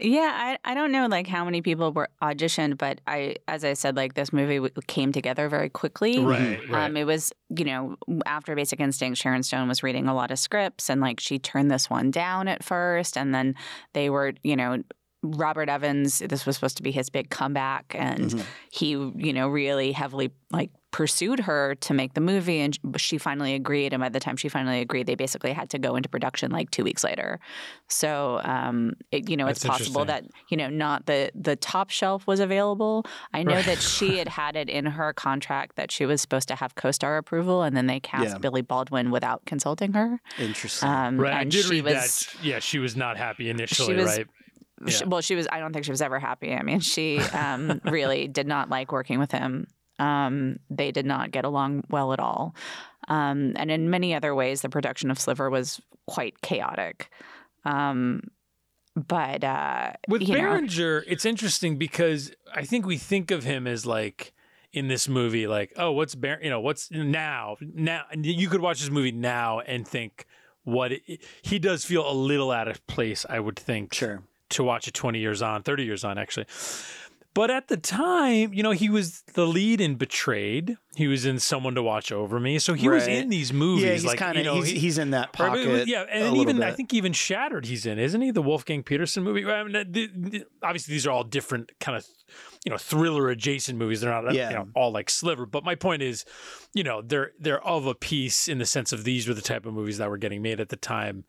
[0.00, 3.72] Yeah, I, I don't know like how many people were auditioned, but I as I
[3.72, 6.18] said, like this movie w- came together very quickly.
[6.18, 6.84] right, right.
[6.86, 10.38] Um, it was, you know, after Basic Instinct, Sharon Stone was reading a lot of
[10.38, 13.16] scripts and like she turned this one down at first.
[13.16, 13.54] And then
[13.92, 14.82] they were, you know,
[15.22, 17.94] Robert Evans, this was supposed to be his big comeback.
[17.96, 18.44] And Mhm.
[18.70, 22.58] he, you know, really heavily like pursued her to make the movie.
[22.60, 23.94] And she finally agreed.
[23.94, 26.70] And by the time she finally agreed, they basically had to go into production like
[26.70, 27.40] two weeks later.
[27.88, 32.26] So, um, it, you know, it's possible that, you know, not the, the top shelf
[32.26, 33.06] was available.
[33.32, 33.64] I know Right.
[33.64, 37.16] that she had had it in her contract that she was supposed to have co-star
[37.16, 38.38] approval, and then they cast Yeah.
[38.38, 40.20] Billy Baldwin without consulting her.
[40.38, 40.88] Interesting.
[40.88, 41.32] Um, right.
[41.32, 42.44] I did she read was, that.
[42.44, 44.26] Yeah, she was not happy initially, was- right?
[44.90, 45.46] She- well, she was.
[45.50, 46.54] I don't think she was ever happy.
[46.54, 49.66] I mean, she um, really did not like working with him.
[49.98, 52.54] Um, they did not get along well at all,
[53.08, 57.10] um, and in many other ways, the production of Sliver was quite chaotic.
[57.64, 58.22] Um,
[58.94, 63.86] but uh, With you know, it's interesting because I think we think of him as
[63.86, 64.32] like
[64.72, 67.56] in this movie, like, oh, what's Ber- you know, what's now?
[67.60, 70.26] Now you could watch this movie now and think
[70.64, 71.02] what it,
[71.42, 73.24] he does feel a little out of place.
[73.28, 74.22] I would think sure.
[74.52, 76.46] To watch it 20 years on, 30 years on, actually.
[77.34, 80.76] But at the time, you know, he was the lead in Betrayed.
[80.96, 82.58] He was in Someone to Watch Over Me.
[82.58, 83.84] So he was in these movies.
[83.86, 85.66] Yeah, he's like, kind you of know, he's, he's in that Right, pocket.
[85.66, 88.32] but- yeah, and even I think even Shattered he's in, isn't he?
[88.32, 89.46] The Wolfgang Petersen movie.
[89.46, 92.04] I mean, the- the- obviously, these are all different kind of,
[92.66, 94.02] you know, thriller adjacent movies.
[94.02, 94.50] They're not, Yeah.
[94.50, 95.46] you know, all like Sliver.
[95.46, 96.26] But my point is,
[96.74, 99.64] you know, they're they're of a piece in the sense of these were the type
[99.64, 101.24] of movies that were getting made at the time,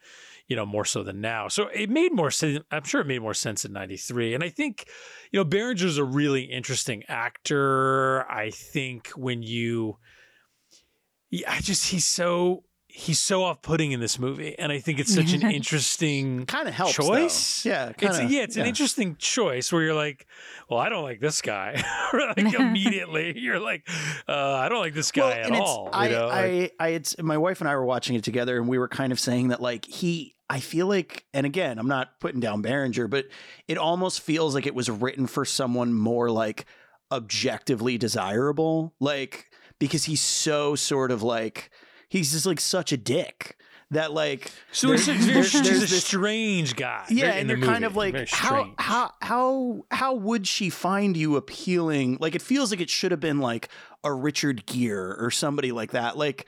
[0.47, 1.47] you know, more so than now.
[1.47, 2.59] So it made more sense.
[2.71, 4.33] I'm sure it made more sense in '93.
[4.33, 4.87] And I think,
[5.31, 8.29] you know, Berenger's a really interesting actor.
[8.29, 9.97] I think when you,
[11.47, 12.63] I just he's so
[12.95, 16.75] he's so off-putting in this movie, and I think it's such an interesting Kind of
[16.75, 16.93] helps.
[16.93, 17.63] choice.
[17.63, 17.69] Though.
[17.71, 20.27] Yeah, It's kinda, yeah, it's an interesting choice where you're like,
[20.69, 21.83] well, I don't like this guy.
[22.13, 23.87] like immediately, you're like,
[24.29, 25.89] uh, I don't like this guy at and it's- all.
[25.91, 26.27] I, you know?
[26.27, 28.87] Like, I, I, it's my wife and I were watching it together, and we were
[28.87, 32.61] kind of saying that like he, I feel like, and again, I'm not putting down
[32.61, 33.25] Berenger, but
[33.67, 36.65] it almost feels like it was written for someone more like
[37.11, 41.69] objectively desirable, like because he's so sort of like
[42.13, 43.57] he's just like such a dick
[43.91, 47.05] that like so he's, there- a- there's- he's a this- strange guy.
[47.09, 51.35] yeah, and the you're kind of like how how how how would she find you
[51.35, 52.17] appealing?
[52.19, 53.69] Like it feels like it should have been like
[54.03, 56.45] a Richard Gere or somebody like that, like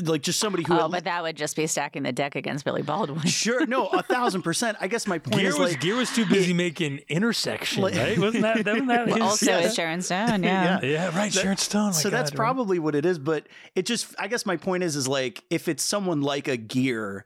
[0.00, 0.74] like just somebody who.
[0.74, 3.26] Oh, at but that would just be stacking the deck against Billy Baldwin.
[3.26, 4.76] Sure, no, a thousand percent.
[4.80, 7.94] I guess my point Gere is was like, Gere was too busy making intersection, Like-
[7.96, 8.18] right?
[8.18, 8.64] Wasn't that?
[8.64, 9.58] Wasn't that his, also, yeah.
[9.60, 10.42] is Sharon Stone.
[10.42, 10.62] Yeah.
[10.82, 10.88] Yeah.
[10.88, 11.32] yeah, right.
[11.32, 11.86] That- Sharon Stone.
[11.86, 12.36] my so that's right.
[12.36, 13.18] probably what it is.
[13.18, 16.56] But it just, I guess my point is, is like if it's someone like a
[16.56, 17.24] Gear,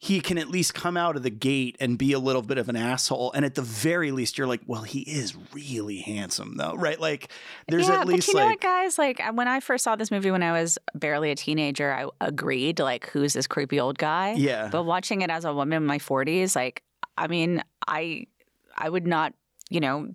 [0.00, 2.68] he can at least come out of the gate and be a little bit of
[2.68, 3.32] an asshole.
[3.32, 7.00] And at the very least, you're like, well, he is really handsome, though, right?
[7.00, 7.32] Like,
[7.66, 8.96] there's yeah, at least but you know what, guys?
[8.96, 12.78] Like when I first saw this movie when I was barely a teenager, I agreed.
[12.78, 14.34] Like, who's this creepy old guy?
[14.34, 14.68] Yeah.
[14.70, 16.84] But watching it as a woman in my forties, like,
[17.16, 18.28] I mean, I,
[18.76, 19.34] I would not,
[19.68, 20.14] you know,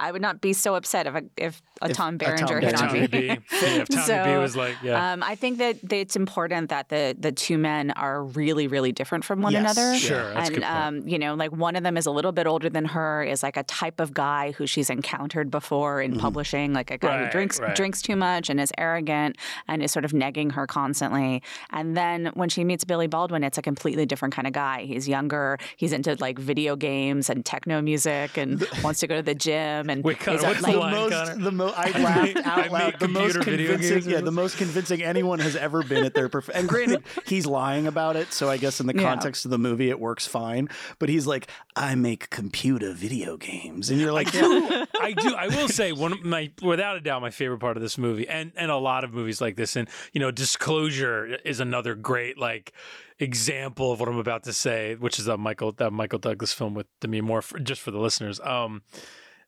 [0.00, 2.74] I would not be so upset if a, if a If Tom a Berenger hit
[2.80, 3.06] on Tommy me.
[3.08, 3.26] B.
[3.26, 3.36] Yeah,
[3.82, 5.12] if Tommy B So, was like, yeah.
[5.12, 8.92] Um, I think that, that it's important that the the two men are really, really
[8.92, 9.98] different from one Yes, another.
[9.98, 11.04] Sure, that's a and good point.
[11.04, 13.42] um, you know, like one of them is a little bit older than her, is
[13.42, 17.24] like a type of guy who she's encountered before in publishing, like a guy Right,
[17.26, 17.74] who drinks right.
[17.76, 19.36] drinks too much and is arrogant
[19.68, 21.42] and is sort of negging her constantly.
[21.70, 24.84] And then when she meets Billy Baldwin, it's a completely different kind of guy.
[24.84, 25.58] He's younger.
[25.76, 29.90] He's into like video games and techno music and wants to go to the gym
[29.90, 31.36] and Wait, Connor, is a- what's the the line, most, Connor?
[31.44, 32.84] the mo- I laughed out loud.
[32.92, 36.50] make The most convincing, yeah, the most convincing anyone has ever been at their prof-
[36.54, 39.02] And granted, he's lying about it, so I guess in the Yeah.
[39.02, 40.68] context of the movie, it works fine.
[40.98, 45.34] But he's like, I make computer video games, and you're like, I yeah, I do.
[45.34, 48.28] I will say one of my, without a doubt, my favorite part of this movie,
[48.28, 52.38] and and a lot of movies like this, and you know, Disclosure is another great
[52.38, 52.72] like
[53.18, 56.74] example of what I'm about to say, which is a Michael that Michael Douglas film
[56.74, 57.42] with Demi Moore.
[57.42, 58.82] For, just for the listeners, um,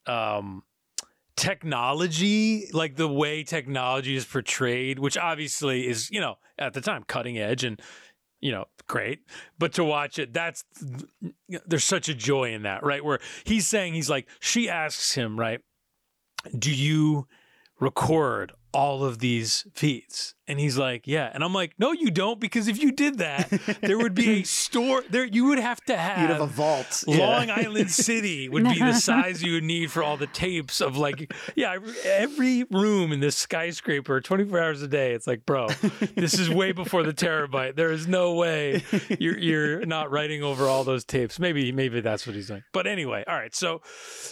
[0.07, 0.63] um,
[1.39, 7.05] technology, like the way technology is portrayed, which obviously is you know at the time
[7.07, 7.81] cutting edge and
[8.41, 9.21] you know great.
[9.59, 10.65] But to watch it that's
[11.67, 13.05] there's such a joy in that right?
[13.05, 15.61] Where he's saying he's like she asks him right
[16.57, 17.27] do you
[17.81, 22.39] record all of these feeds and he's like yeah and i'm like no you don't
[22.39, 23.49] because if you did that
[23.81, 27.05] there would be a store there you would have to have, you'd have a vault.
[27.07, 27.19] Yeah.
[27.19, 30.97] Long Island City would be the size you would need for all the tapes of
[30.97, 35.13] like, yeah, every- every room in this skyscraper, 24 hours a day.
[35.13, 35.69] It's like, bro,
[36.15, 37.77] this is way before the terabyte.
[37.77, 38.83] There is no way
[39.19, 41.39] you're, you're not writing over all those tapes.
[41.39, 42.65] Maybe, maybe that's what he's doing.
[42.73, 43.55] But anyway, all right.
[43.55, 43.81] So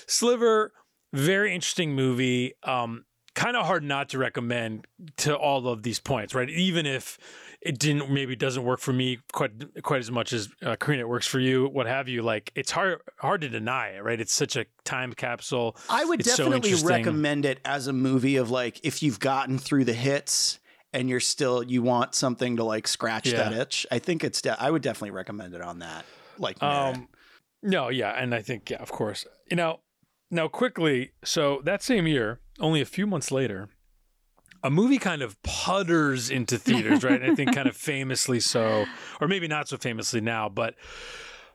[0.07, 0.73] Sliver,
[1.13, 2.53] very interesting movie.
[2.63, 3.05] Um,
[3.37, 4.87] kind of hard not to recommend
[5.19, 6.51] to all of these points, right?
[6.51, 7.19] Even if
[7.61, 9.53] it didn't, maybe doesn't work for me quite
[9.85, 12.23] quite as much as uh, Karina it works for you, what have you.
[12.23, 14.21] Like it's hard hard to deny it, right?
[14.21, 15.77] It's such a time capsule.
[15.89, 16.89] I would It's definitely interesting.
[16.89, 20.59] recommend it as a movie of like if you've gotten through the hits
[20.93, 23.49] and you're still you want something to like scratch Yeah.
[23.49, 23.87] that itch.
[23.91, 26.05] I think it's de- I would definitely recommend it on that.
[26.39, 26.63] Like.
[26.63, 27.09] Um,
[27.63, 29.27] no, yeah, and I think yeah, of course.
[29.51, 29.81] You know,
[30.31, 31.13] now quickly.
[31.25, 33.69] So that same year, only a few months later,
[34.63, 37.21] a movie kind of putters into theaters, right?
[37.23, 38.87] And I think kind of famously so,
[39.21, 40.75] or maybe not so famously now, but.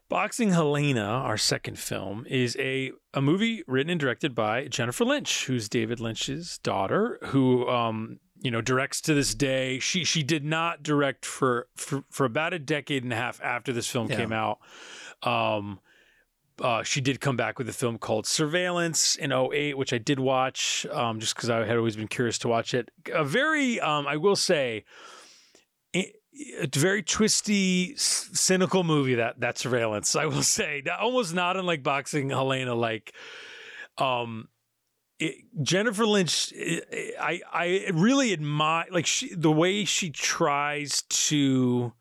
[0.10, 5.46] Boxing Helena, our second film, is a, a movie written and directed by Jennifer Lynch,
[5.46, 9.80] who's David Lynch's daughter, who um, you know directs to this day.
[9.80, 13.72] She she did not direct for for, for about a decade and a half after
[13.72, 14.18] this film Yeah.
[14.18, 14.58] came out.
[15.24, 15.80] Um,
[16.62, 20.20] uh, she did come back with a film called Surveillance in 08, which I did
[20.20, 22.90] watch um, just because I had always been curious to watch it.
[23.14, 24.86] A very, um, I will say,
[25.94, 30.16] a very twisty, s- cynical movie that that Surveillance.
[30.16, 33.14] I will say, almost not unlike Boxing Helena, like.
[33.98, 34.48] Um,
[35.20, 36.52] it, Jennifer Lynch,
[37.22, 41.94] I I really admire like she the way she tries to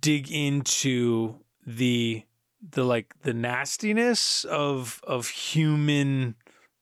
[0.00, 2.24] dig into the
[2.70, 6.36] the like the nastiness of of human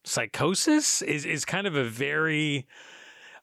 [0.05, 2.67] psychosis is is kind of a very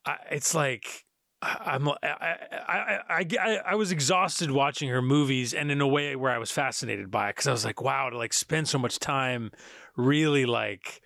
[0.06, 1.06] I it's like
[1.42, 6.32] I'm I I I I was exhausted watching her movies and in a way where
[6.32, 9.00] I was fascinated by it because I was like wow to like spend so much
[9.00, 9.52] time
[9.96, 11.02] really like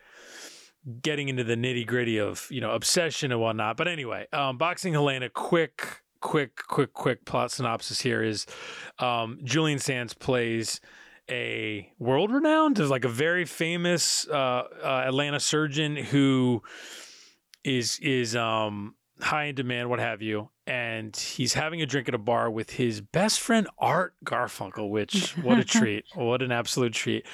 [1.02, 3.78] getting into the nitty gritty of you know obsession and whatnot.
[3.78, 8.46] But anyway, um, boxing Helena, quick quick, quick, quick plot synopsis here is
[9.00, 10.80] um, Julian Sands plays
[11.32, 14.34] a world renowned, like a very famous uh,
[14.84, 16.62] uh, Atlanta surgeon who
[17.63, 20.50] is is um, high in demand, what have you.
[20.67, 25.38] And he's having a drink at a bar with his best friend Art Garfunkel, which
[25.38, 27.26] what a treat, what an absolute treat.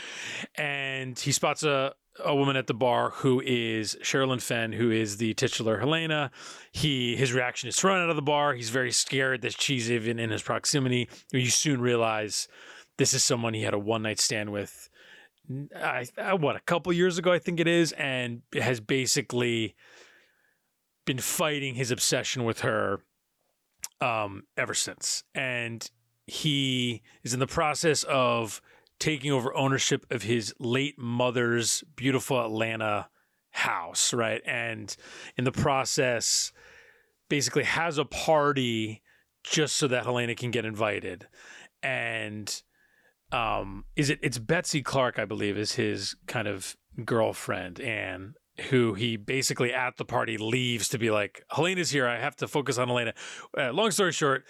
[0.56, 5.18] And he spots a a woman at the bar who is Sherilyn Fenn, who is
[5.18, 6.32] the titular Helena.
[6.72, 8.54] He his reaction is to run out of the bar.
[8.54, 11.10] He's very scared that she's even in his proximity.
[11.32, 12.48] You soon realize
[12.98, 14.90] this is someone he had a one night stand with.
[15.76, 19.76] I, I what a couple years ago I think it is, and has basically
[21.06, 23.00] been fighting his obsession with her
[24.02, 25.24] um, ever since.
[25.34, 25.90] And
[26.26, 28.62] he is in the process of
[29.00, 33.08] taking over ownership of his late mother's beautiful Atlanta
[33.52, 34.42] house, right?
[34.46, 34.96] And
[35.38, 36.52] in the process,
[37.30, 39.02] basically has a party
[39.44, 41.28] just so that Helena can get invited.
[41.82, 42.62] And
[43.32, 44.20] um, is it?
[44.22, 48.36] It's Betsy Clark, I believe, is his kind of girlfriend, and
[48.70, 52.08] who he basically at the party leaves to be like, Helena's here.
[52.08, 53.14] I have to focus on Helena.
[53.58, 54.46] Uh, long story short,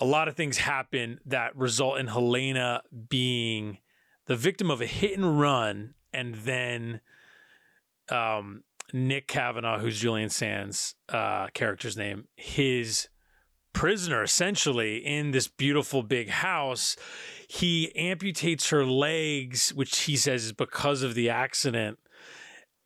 [0.00, 3.78] a lot of things happen that result in Helena being
[4.26, 7.00] the victim of a hit and run, and then
[8.10, 13.08] um, Nick Cavanaugh, who's Julian Sands' uh, character's name, his
[13.72, 16.96] prisoner essentially in this beautiful big house.
[17.52, 21.98] He amputates her legs, which he says is because of the accident.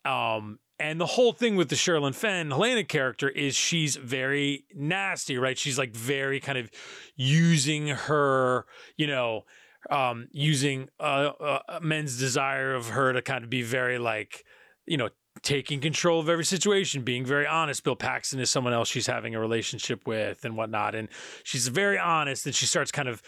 [0.06, 5.36] Um, and the whole thing with the Sherilyn Fenn Helena character is she's very nasty,
[5.36, 5.58] right?
[5.58, 6.70] She's like very kind of
[7.14, 8.64] using her,
[8.96, 9.44] you know,
[9.90, 14.46] um, using uh, uh, men's desire of her to kind of be very like,
[14.86, 15.10] you know,
[15.44, 17.84] taking control of every situation, being very honest.
[17.84, 20.94] Bill Paxton is someone else she's having a relationship with and whatnot.
[20.94, 21.08] And
[21.44, 23.22] she's very honest and she starts kind of,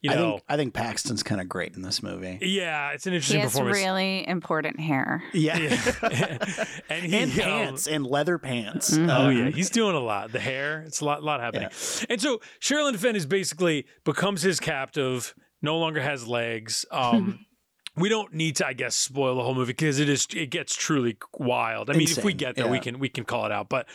[0.00, 0.14] you know.
[0.14, 2.38] I think, I think Paxton's kind of great in this movie.
[2.40, 3.78] Yeah, it's an He interesting has performance.
[3.78, 5.22] really important hair.
[5.34, 5.58] Yeah.
[6.06, 6.64] Yeah.
[6.88, 8.96] and he, and um, pants and leather pants.
[8.96, 9.10] Mhm.
[9.14, 10.30] Oh yeah, he's doing a lot.
[10.32, 11.68] The hair, it's a lot, lot happening.
[12.08, 15.34] And so Sherilyn Fenn is basically becomes his captive.
[15.62, 16.84] No longer has legs.
[16.92, 17.40] Um,
[17.96, 20.74] we don't need to, I guess, spoil the whole movie because it is it gets
[20.74, 21.90] truly wild.
[21.90, 23.68] I mean, if we get there, we can we can call it out.
[23.68, 23.86] But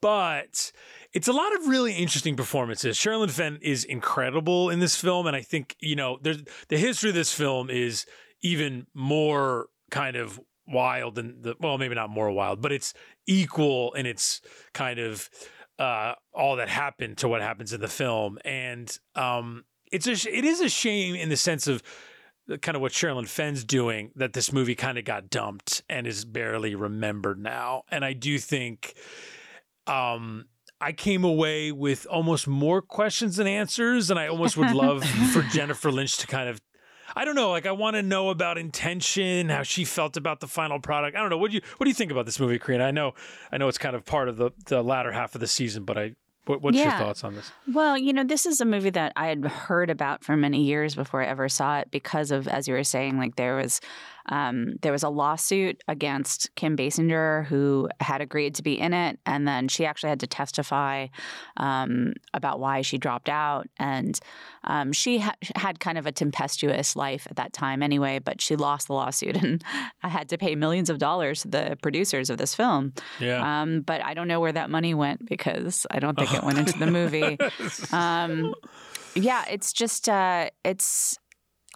[0.00, 0.72] but
[1.12, 2.96] it's a lot of really interesting performances.
[2.96, 7.10] Sherilyn Fenn is incredible in this film, and I think you know there's the history
[7.10, 8.06] of this film is
[8.42, 12.94] even more kind of wild than the well, maybe not more wild, but it's
[13.26, 14.40] equal in its
[14.74, 15.30] kind of
[15.78, 20.44] uh, all that happened to what happens in the film, and um, it's a it
[20.44, 21.82] is a shame in the sense of
[22.62, 26.24] kind of what Sherilyn Fenn's doing that this movie kind of got dumped and is
[26.24, 28.94] barely remembered now, and I do think
[29.86, 30.46] um
[30.80, 35.42] I came away with almost more questions than answers, and I almost would love for
[35.42, 36.60] Jennifer Lynch to kind of,
[37.16, 40.46] I don't know, like I want to know about intention, how she felt about the
[40.46, 41.16] final product.
[41.16, 41.38] I don't know.
[41.38, 42.84] What do you What do you think about this movie, Karina?
[42.84, 43.14] I know,
[43.50, 45.98] I know it's kind of part of the the latter half of the season, but
[45.98, 46.14] I,
[46.48, 47.52] what, what's your thoughts on this?
[47.72, 50.94] Well, you know, this is a movie that I had heard about for many years
[50.94, 53.80] before I ever saw it because of, as you were saying, like there was
[54.28, 59.18] um, there was a lawsuit against Kim Basinger who had agreed to be in it,
[59.26, 61.06] and then she actually had to testify
[61.56, 64.18] um, about why she dropped out, and
[64.64, 68.18] um, she ha- had kind of a tempestuous life at that time anyway.
[68.18, 69.62] But she lost the lawsuit, and
[70.02, 72.92] I had to pay millions of dollars to the producers of this film.
[73.20, 76.42] Yeah, Um, but I don't know where that money went because I don't think it
[76.42, 77.38] went into the movie.
[77.92, 78.54] Um,
[79.14, 81.18] yeah, it's just uh, it's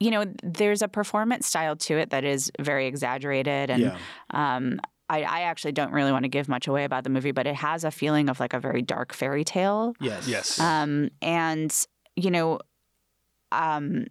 [0.02, 3.98] you know there's a performance style to it that is very exaggerated and yeah.
[4.30, 7.46] um, I, I actually don't really want to give much away about the movie, but
[7.46, 9.94] it has a feeling of like a very dark fairy tale.
[10.00, 10.26] Yes.
[10.26, 11.74] yes, Um, and
[12.16, 12.60] you know,
[13.50, 14.06] um,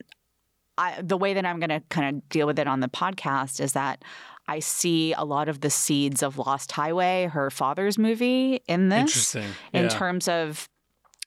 [0.78, 3.60] I, the way that I'm going to kind of deal with it on the podcast
[3.60, 4.04] is that
[4.48, 9.00] I see a lot of the seeds of Lost Highway, her father's movie, in this
[9.00, 9.46] interesting.
[9.74, 9.90] in yeah.
[9.90, 10.70] terms of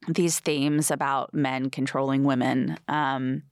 [0.09, 3.43] these themes about men controlling women um,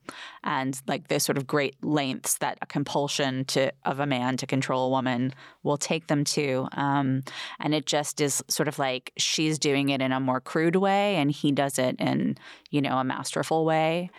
[0.43, 4.45] and like the sort of great lengths that a compulsion to of a man to
[4.45, 7.23] control a woman will take them to um,
[7.59, 11.15] and it just is sort of like she's doing it in a more crude way
[11.15, 12.37] and he does it in
[12.69, 14.09] you know a masterful way.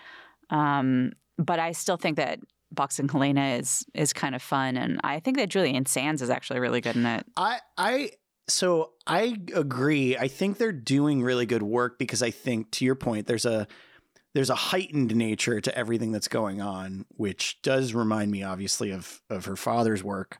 [0.51, 2.39] Um, but i still think that
[2.71, 6.61] boxing helena is is kind of fun and i think that julian sands is actually
[6.61, 7.25] really good in it.
[7.37, 8.11] I I
[8.49, 10.17] so I agree.
[10.17, 13.67] I think they're doing really good work because I think to your point there's a
[14.35, 19.23] there's a heightened nature to everything that's going on which does remind me obviously of
[19.31, 20.39] of her father's work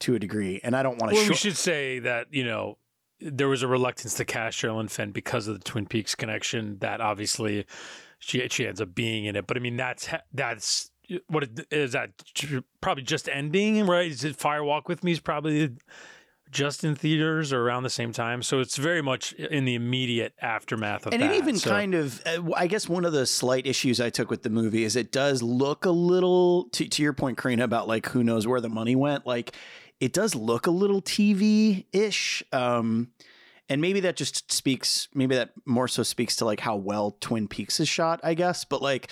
[0.00, 2.44] to a degree and I don't want to Well, we short should say that you
[2.44, 2.78] know
[3.20, 6.78] there was a reluctance to cast Sherilyn Fenn because of the Twin Peaks connection.
[6.78, 7.66] That obviously
[8.18, 9.46] she she ends up being in it.
[9.46, 10.90] But I mean, that's that's
[11.28, 12.10] what it, is that
[12.80, 14.10] probably just ending, right?
[14.10, 15.76] Is it Fire Walk with Me is probably
[16.50, 18.42] just in theaters or around the same time.
[18.42, 21.20] So it's very much in the immediate aftermath of that.
[21.20, 21.32] and that.
[21.34, 24.30] it even So- kind of uh, i guess one of the slight issues i took
[24.30, 27.86] with the movie is it does look a little to, to your point karina about
[27.86, 29.54] like who knows where the money went like
[30.00, 33.08] it does look a little tv-ish um
[33.68, 37.46] and maybe that just speaks maybe that more so speaks to like how well twin
[37.48, 39.10] peaks is shot i guess but like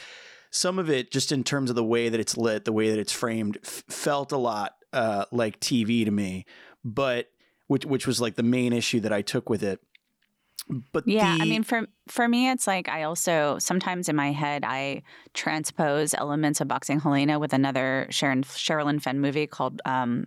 [0.50, 2.98] some of it just in terms of the way that it's lit the way that
[2.98, 6.44] it's framed f- felt a lot uh like tv to me
[6.84, 7.30] but
[7.66, 9.80] which which was like the main issue that i took with it
[10.92, 14.64] but Yeah, I mean, for for me, it's like I also sometimes in my head
[14.64, 15.02] I
[15.34, 20.26] transpose elements of Boxing Helena with another Sharon Sherilyn Fenn movie called um,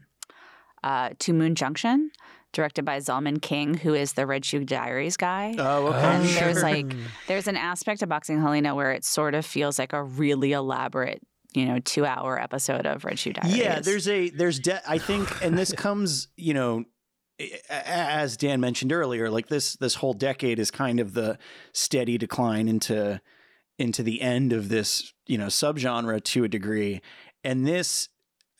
[0.84, 2.12] uh, Two Moon Junction,
[2.54, 5.56] directed by Zalman King, who is the Red Shoe Diaries guy.
[5.58, 6.00] Oh, okay.
[6.00, 6.92] and there's like
[7.28, 11.22] there's an aspect of Boxing Helena where it sort of feels like a really elaborate,
[11.54, 13.58] you know, two hour episode of Red Shoe Diaries.
[13.58, 16.86] Yeah, there's a there's de- I think, and this comes, you know,
[17.70, 21.38] as Dan mentioned earlier, like this this whole decade is kind of the
[21.74, 23.22] steady decline into
[23.78, 27.02] into the end of this, you know, subgenre to a degree,
[27.44, 28.10] and this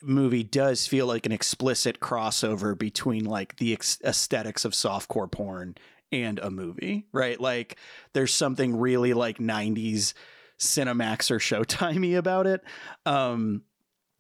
[0.04, 5.76] movie does feel like an explicit crossover between like the ex- aesthetics of softcore porn
[6.12, 7.40] and a movie, right?
[7.40, 7.78] Like
[8.14, 10.14] there's something really like 90s
[10.62, 12.62] Cinemax or Showtimey about it.
[13.06, 13.64] Um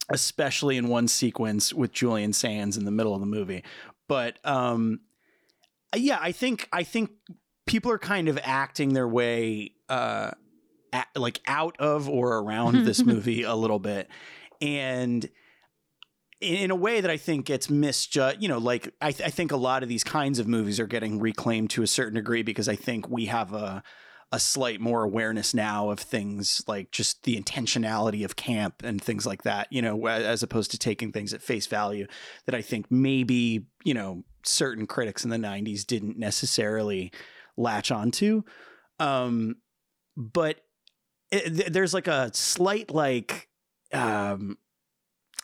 [0.09, 3.63] especially in one sequence with Julian Sands in the middle of the movie.
[4.07, 5.01] But um
[5.95, 7.11] yeah, I think I think
[7.65, 10.31] people are kind of acting their way uh
[10.93, 14.09] at, like out of or around this movie a little bit.
[14.61, 15.29] And
[16.41, 19.51] in, a way that I think gets misjudged, you know, like I, th- I think
[19.51, 22.67] a lot of these kinds of movies are getting reclaimed to a certain degree because
[22.67, 23.83] I think we have a
[24.31, 29.25] a slight more awareness now of things like just the intentionality of camp and things
[29.25, 32.07] like that, you know, as opposed to taking things at face value
[32.45, 37.11] that I think maybe, you know, certain critics in the 90s didn't necessarily
[37.57, 38.43] latch onto.
[38.99, 39.57] Um,
[40.15, 40.61] but
[41.29, 43.49] it, th- there's like a slight, like,
[43.91, 44.57] um,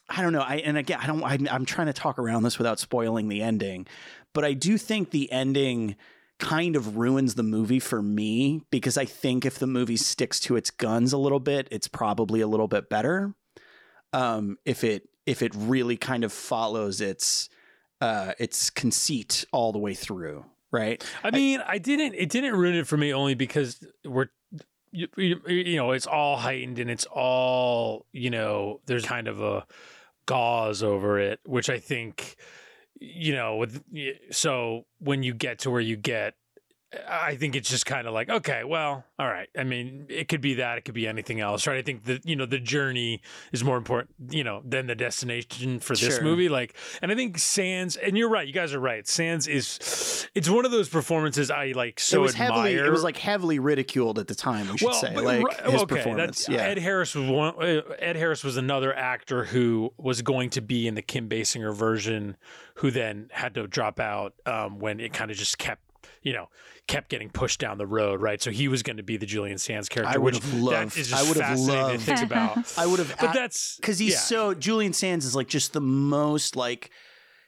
[0.10, 0.42] I don't know.
[0.42, 1.22] I and again, I don't.
[1.22, 3.88] I'm, I'm trying to talk around this without spoiling the ending,
[4.34, 5.98] but I do think the ending
[6.40, 10.56] kind of ruins the movie for me because I think if the movie sticks to
[10.56, 13.34] its guns a little bit, it's probably a little bit better.
[14.14, 17.50] Um, if it if it really kind of follows its
[18.02, 21.04] uh, its conceit all the way through, right?
[21.24, 22.14] I mean, I didn't.
[22.16, 24.28] It didn't ruin it for me only because we're,
[24.92, 29.42] you, you, you know, it's all heightened and it's all, you know, there's kind of
[29.42, 29.66] a
[30.26, 32.36] gauze over it, which I think,
[33.00, 33.84] you know, with
[34.32, 36.36] so when you get to where you get,
[37.10, 39.50] I think it's just kind of like, okay, well, all right.
[39.58, 41.78] I mean, it could be that, it could be anything else, right?
[41.78, 43.22] I think that, you know, the journey
[43.52, 46.24] is more important, you know, than the destination for this Sure.
[46.24, 46.48] movie.
[46.48, 49.06] Like, and I think Sands, and you're right, you guys are right.
[49.06, 52.48] Sands is, it's one of those performances I like so it was admire.
[52.54, 54.70] heavily it was like heavily ridiculed at the time.
[54.72, 56.46] We should say but like right- his okay, performance.
[56.46, 57.56] that's- Yeah, Ed Harris was one.
[57.62, 61.76] uh, Ed Harris was another actor who was going to be in the Kim Basinger
[61.76, 62.38] version,
[62.76, 65.82] who then had to drop out um, when it kind of just kept,
[66.22, 66.50] you know,
[66.88, 68.42] kept getting pushed down the road, right?
[68.42, 70.92] So he was going to be the Julian Sands character, I would which have loved-
[70.96, 72.74] that is I would have loved- to think about.
[72.78, 75.82] I would have, But that's because he's yeah, so Julian Sands is like just the
[75.82, 76.90] most like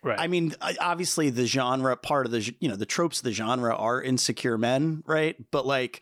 [0.04, 0.20] right.
[0.20, 3.76] I mean, obviously the genre part of the you know the tropes of the genre
[3.76, 5.36] are insecure men, right?
[5.52, 6.02] But like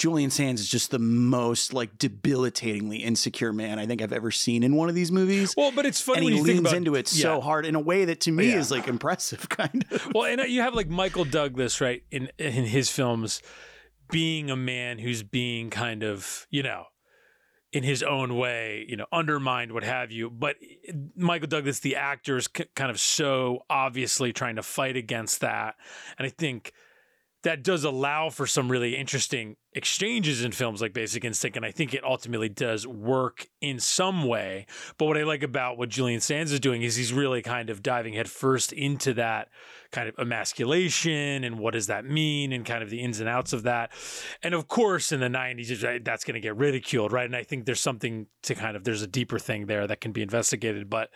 [0.00, 4.62] Julian Sands is just the most like debilitatingly insecure man I think I've ever seen
[4.62, 5.52] in one of these movies.
[5.58, 7.22] well, but it's funny and when he leans about into it yeah.
[7.22, 8.56] so hard in a way that to me Yeah.
[8.58, 10.10] is like impressive, kind of.
[10.14, 13.42] Well, and uh, you have like Michael Douglas, right, in in his films,
[14.10, 16.84] being a man who's being kind of, you know,
[17.70, 20.30] in his own way, you know, undermined, what have you.
[20.30, 20.56] But
[20.88, 25.42] uh, Michael Douglas, the actor, is k- kind of so obviously trying to fight against
[25.42, 25.74] that,
[26.18, 26.72] and I think
[27.42, 31.70] that does allow for some really interesting exchanges in films like Basic Instinct, and I
[31.70, 34.66] think it ultimately does work in some way.
[34.98, 37.82] But what I like about what Julian Sands is doing is he's really kind of
[37.82, 39.48] diving headfirst into that
[39.90, 43.54] kind of emasculation and what does that mean and kind of the ins and outs
[43.54, 43.90] of that.
[44.42, 47.26] And of course, in the 90s, right, that's going to get ridiculed, right?
[47.26, 50.12] And I think there's something to kind of, there's a deeper thing there that can
[50.12, 50.90] be investigated.
[50.90, 51.08] But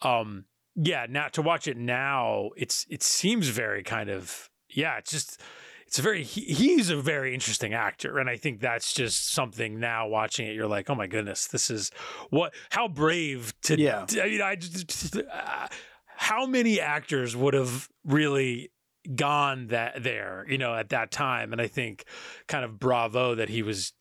[0.00, 5.10] um, yeah, now to watch it now, it's it seems very kind of, yeah, it's
[5.10, 5.40] just,
[5.86, 9.78] it's a very he, he's a very interesting actor and i think that's just something
[9.78, 11.90] now watching it you're like oh my goodness this is
[12.30, 14.06] what how brave to Yeah.
[14.20, 15.68] i mean i just uh,
[16.16, 18.70] how many actors would have really
[19.14, 21.52] gone that there, you know, at that time.
[21.52, 22.04] And I think
[22.48, 23.92] kind of bravo that he was,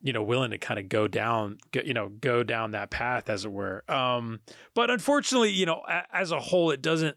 [0.00, 3.28] you know, willing to kind of go down, go, you know, go down that path,
[3.28, 3.84] as it were.
[3.90, 4.40] Um,
[4.74, 7.16] but unfortunately, you know, a, as a whole, it doesn't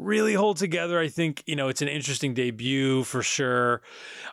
[0.00, 0.98] really hold together.
[0.98, 3.82] I think, you know, it's an interesting debut for sure.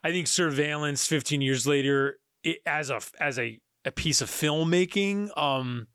[0.03, 5.37] I think Surveillance 15 years later, it, as a, as a, a piece of filmmaking,
[5.37, 5.87] um,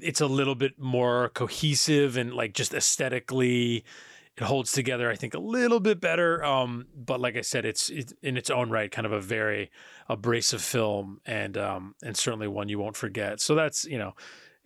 [0.00, 3.84] it's a little bit more cohesive and like just aesthetically
[4.36, 7.88] it holds together i think a little bit better um, but like i said it's,
[7.90, 9.70] it's in its own right kind of a very
[10.08, 14.14] abrasive film and um, and certainly one you won't forget so that's you know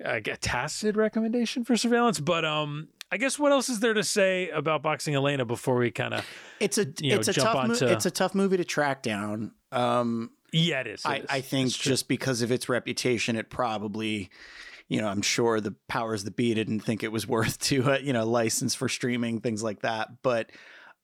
[0.05, 4.51] a tacit recommendation for surveillance but um I guess what else is there to say
[4.51, 6.27] about boxing Helena before we kind of
[6.61, 9.53] it's a you know, it's a tough mo- it's a tough movie to track down.
[9.73, 11.27] Um, yeah it is, it I, is.
[11.29, 14.31] I think just because of its reputation, it probably,
[14.89, 17.99] you know, I'm sure the powers that be didn't think it was worth to, uh,
[17.99, 20.23] you know, license for streaming things like that.
[20.23, 20.51] But,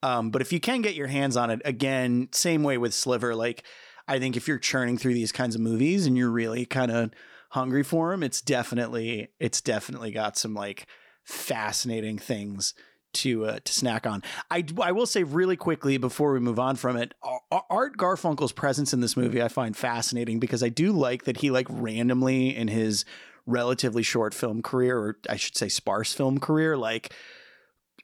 [0.02, 3.34] um, but if you can get your hands on it, again, same way with Sliver.
[3.34, 3.64] Like,
[4.06, 7.10] I think if you're churning through these kinds of movies and you're really kind of
[7.50, 10.86] hungry for them, it's definitely, it's definitely got some like
[11.24, 12.74] fascinating things
[13.14, 14.22] to uh, to snack on.
[14.50, 17.14] I I will say really quickly before we move on from it,
[17.50, 21.50] Art Garfunkel's presence in this movie I find fascinating because I do like that he
[21.50, 23.04] like randomly in his
[23.46, 27.12] relatively short film career, or I should say sparse film career, like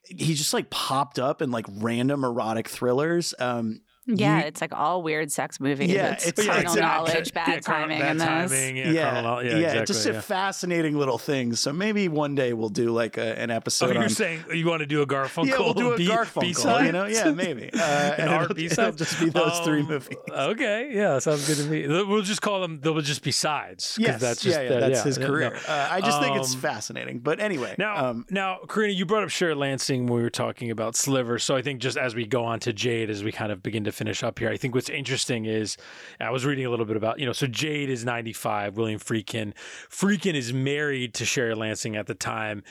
[0.05, 3.35] he just like popped up in like random erotic thrillers.
[3.39, 3.83] Um,
[4.17, 5.91] Yeah, You- it's like all weird sex movies.
[5.91, 6.81] Yeah, it's it's- carnal exactly.
[6.83, 8.27] knowledge, bad Yeah, timing bad in this.
[8.27, 10.21] timing, yeah, yeah, carnal- yeah, yeah, exactly, just yeah.
[10.21, 11.61] fascinating little things.
[11.61, 13.95] So maybe one day we'll do like a, an Oh, episode.
[13.95, 15.47] you're on, saying you want to do a Garfunkel?
[15.47, 16.41] yeah, we'll do a B- Garfunkel.
[16.41, 16.87] B-side?
[16.87, 17.71] You know, yeah, maybe.
[17.81, 18.89] Uh, An and art it'll, B-side?
[18.89, 20.17] it'll just be those three Um, movies.
[20.31, 21.87] Okay, yeah, sounds good to me.
[21.87, 22.81] We'll just call them.
[22.81, 23.97] They'll just be sides.
[23.99, 25.31] Yes, that's just yeah, yeah, that- that's yeah, his yeah, no.
[25.31, 25.55] career.
[25.69, 27.21] Uh, I just think it's Um, fascinating.
[27.21, 30.71] But anyway, Now, um, now, Karina, you brought up Sherry Lansing when we were talking
[30.71, 31.39] about Sliver.
[31.39, 33.85] So I think just as we go on to Jade, as we kind of begin
[33.85, 35.77] to finish up here, I think what's interesting is
[36.19, 39.53] I was reading a little bit about, you know, so Jade is 95, William Friedkin.
[39.91, 42.63] Friedkin is married to Sherry Lansing at the time,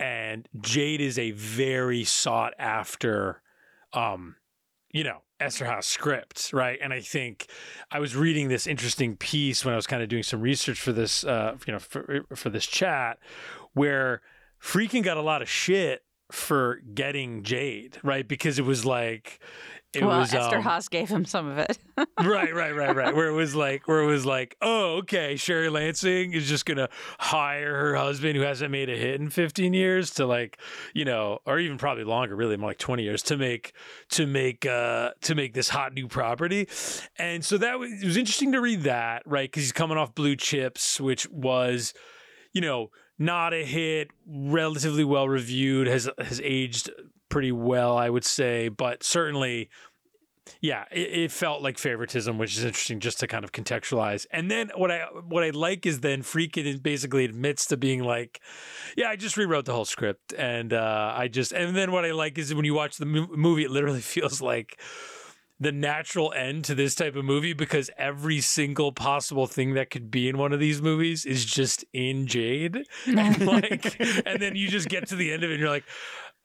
[0.00, 3.42] and Jade is a very sought after,
[3.92, 4.36] um,
[4.90, 6.78] you know, Eszterhas script, right?
[6.82, 7.48] And I think
[7.90, 10.92] I was reading this interesting piece when I was kind of doing some research for
[10.92, 13.18] this, uh, you know, for, for this chat,
[13.74, 14.22] where
[14.58, 18.26] Friedkin got a lot of shit for getting Jade, right?
[18.26, 19.38] Because it was like,
[19.94, 21.78] it well, was Esther um, Haas gave him some of it.
[22.22, 23.14] right, right, right, right.
[23.14, 26.90] Where it was like, where it was like, oh, okay, Sherry Lansing is just gonna
[27.18, 30.58] hire her husband who hasn't made a hit in 15 years to like,
[30.92, 33.72] you know, or even probably longer, really more like 20 years to make
[34.10, 36.68] to make uh to make this hot new property.
[37.18, 39.50] And so that was it was interesting to read that, right?
[39.50, 41.94] Because he's coming off Blue Chips, which was,
[42.52, 46.90] you know, not a hit, relatively well reviewed, has has aged
[47.28, 49.68] pretty well, I would say, but certainly
[50.60, 54.26] yeah, it, it felt like favoritism, which is interesting just to kind of contextualize.
[54.30, 58.40] And then what I what I like is then Friedkin basically admits to being like,
[58.96, 62.12] yeah, I just rewrote the whole script, and uh, I just and then what I
[62.12, 64.80] like is when you watch the mo- movie, it literally feels like
[65.60, 70.08] the natural end to this type of movie because every single possible thing that could
[70.08, 74.68] be in one of these movies is just in Jade, and like, and then you
[74.68, 75.84] just get to the end of it, and you're like.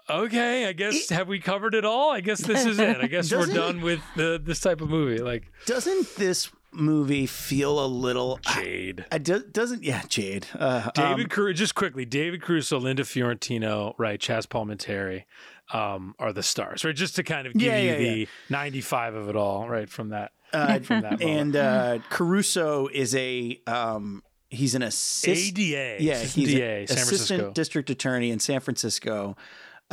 [0.09, 2.11] Okay, I guess have we covered it all?
[2.11, 2.97] I guess this is it.
[2.97, 5.19] I guess we're done with the, this type of movie.
[5.21, 8.39] Like doesn't this movie feel a little?
[8.53, 9.05] Jade.
[9.11, 10.47] I, do, doesn't yeah, Jade.
[10.57, 15.23] Uh, David um, just quickly, David Caruso, Linda Fiorentino, right, Chaz Palminteri
[15.71, 16.95] um, are the stars, right?
[16.95, 20.09] Just to kind of give Yeah, you yeah, the 95 of it all, right, from
[20.09, 21.23] that uh, from that moment.
[21.23, 25.57] and uh, Caruso is a um, he's an assistant.
[25.59, 26.03] ADA.
[26.03, 27.51] Yeah, he's DA, an San assistant Francisco.
[27.53, 29.35] district attorney in San Francisco.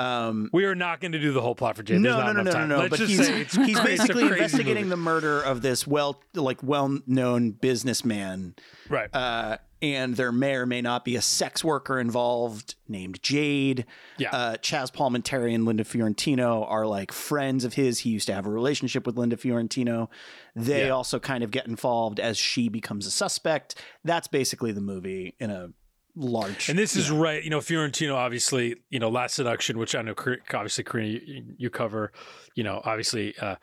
[0.01, 2.01] Um, we are not going to do the whole plot for Jade.
[2.01, 2.78] No, not no, no, no, no, no.
[2.78, 4.90] Let's But he's he's basically investigating movie.
[4.90, 8.55] the murder of this well, like well-known businessman,
[8.88, 9.14] right.
[9.14, 13.86] uh, and there may or may not be a sex worker involved named Jade.
[14.18, 14.30] Yeah.
[14.30, 18.01] Uh, Chaz Palminteri and Linda Fiorentino are like friends of his.
[18.01, 20.11] He used to have a relationship with Linda Fiorentino.
[20.55, 20.90] They Yeah.
[20.90, 23.74] also kind of get involved as she becomes a suspect.
[24.05, 25.70] That's basically the movie in a
[26.14, 26.68] large.
[26.68, 30.14] And this is right, you know, Fiorentino, obviously, you know, Last Seduction, which I know,
[30.52, 32.12] obviously, Karina, you, you cover,
[32.54, 33.56] you know, obviously, uh,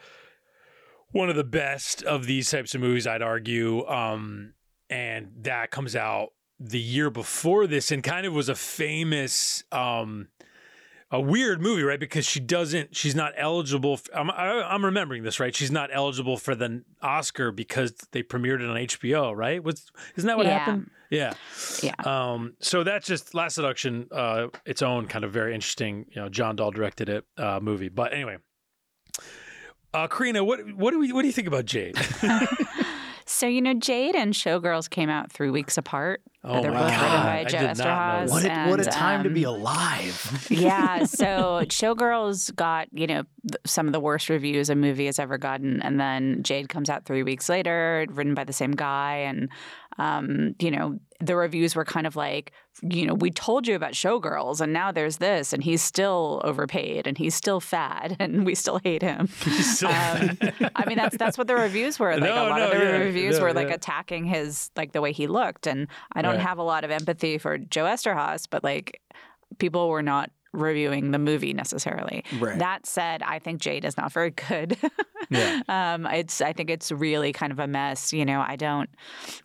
[1.12, 3.86] one of the best of these types of movies, I'd argue.
[3.88, 4.54] Um,
[4.90, 6.30] and that comes out
[6.60, 10.28] the year before this and kind of was a famous, um,
[11.10, 12.00] a weird movie, right?
[12.00, 13.94] Because she doesn't, she's not eligible.
[13.94, 15.56] f I'm, I, I'm remembering this right.
[15.56, 19.64] She's not eligible for the Oscar because they premiered it on HBO, right?
[19.64, 20.60] Was isn't that what Yeah.
[20.60, 20.90] happened?
[21.10, 21.34] Yeah.
[21.82, 21.94] Yeah.
[22.04, 26.28] Um, so that's just Last Seduction, uh, its own kind of very interesting, you know,
[26.28, 27.88] John Dahl directed it uh, movie.
[27.88, 28.38] But anyway,
[29.94, 31.96] uh, Karina, what what do we what do you think about Jade?
[33.38, 36.24] So you know, Jade and Showgirls came out three weeks apart.
[36.44, 37.02] Oh They're my both God.
[37.04, 39.46] written by I Joe did not know What a, what a and, time to be
[39.46, 40.48] um, alive.
[40.50, 41.04] yeah.
[41.06, 43.24] So Showgirls got, you know,
[43.64, 45.84] some of the worst reviews a movie has ever gotten.
[45.84, 49.18] And then Jade comes out three weeks later, written by the same guy.
[49.18, 49.50] And,
[49.98, 52.52] um, you know, the reviews were kind of like,
[52.84, 57.08] you know, we told you about Showgirls and now there's this and he's still overpaid
[57.08, 59.28] and he's still fat and we still hate him.
[59.48, 60.38] Still- Um,
[60.76, 62.12] I mean, that's that's what the reviews were.
[62.18, 63.74] Like No, a lot no, of the yeah, reviews yeah, were like yeah.
[63.76, 66.42] attacking his like the way he looked, and I don't Right.
[66.42, 69.02] have a lot of empathy for Joe Eszterhas, but like
[69.58, 72.24] people were not reviewing the movie necessarily.
[72.40, 72.60] Right.
[72.60, 74.78] That said, I think Jade is not very good.
[75.30, 75.62] Yeah.
[75.68, 78.14] um, it's I think it's really kind of a mess.
[78.14, 78.90] You know, I don't,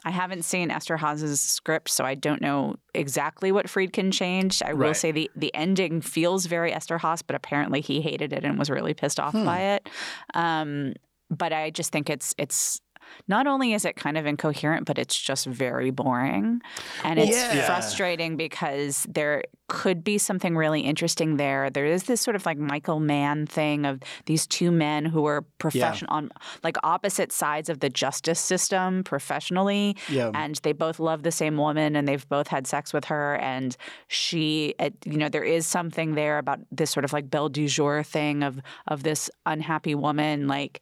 [0.05, 4.63] I haven't seen Eszterhas's script, so I don't know exactly what Friedkin changed.
[4.63, 8.45] I will say the the ending feels very Esther Haas, but apparently he hated it
[8.45, 9.45] and was really pissed off Hmm.
[9.45, 9.89] by it.
[10.35, 10.93] Um,
[11.31, 12.81] but I just think it's it's
[13.29, 16.61] not only is it kind of incoherent, but it's just very boring.
[17.05, 17.67] And it's Yeah.
[17.67, 21.71] frustrating because there could be something really interesting there.
[21.71, 25.43] There is this sort of like Michael Mann thing of these two men who are
[25.59, 26.31] professional on
[26.63, 30.31] like opposite sides of the justice system professionally Yeah.
[30.35, 33.77] and they both love the same woman and they've both had sex with her and
[34.09, 34.75] she
[35.07, 38.43] you know there is something there about this sort of like belle du jour thing
[38.43, 40.81] of of this unhappy woman like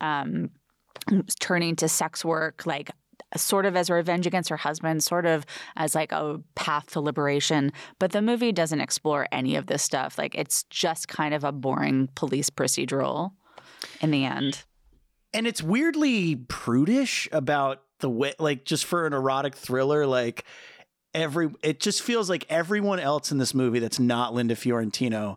[0.00, 0.50] um
[1.40, 2.90] turning to sex work like
[3.36, 5.44] sort of as revenge against her husband sort of
[5.76, 7.72] as like a path to liberation.
[7.98, 10.16] But the movie doesn't explore any of this stuff.
[10.18, 13.32] Like it's just kind of a boring police procedural
[14.00, 14.64] in the end.
[15.34, 20.44] And it's weirdly prudish about the way like just for an erotic thriller like
[21.14, 25.36] every it just feels like everyone else in this movie that's not linda fiorentino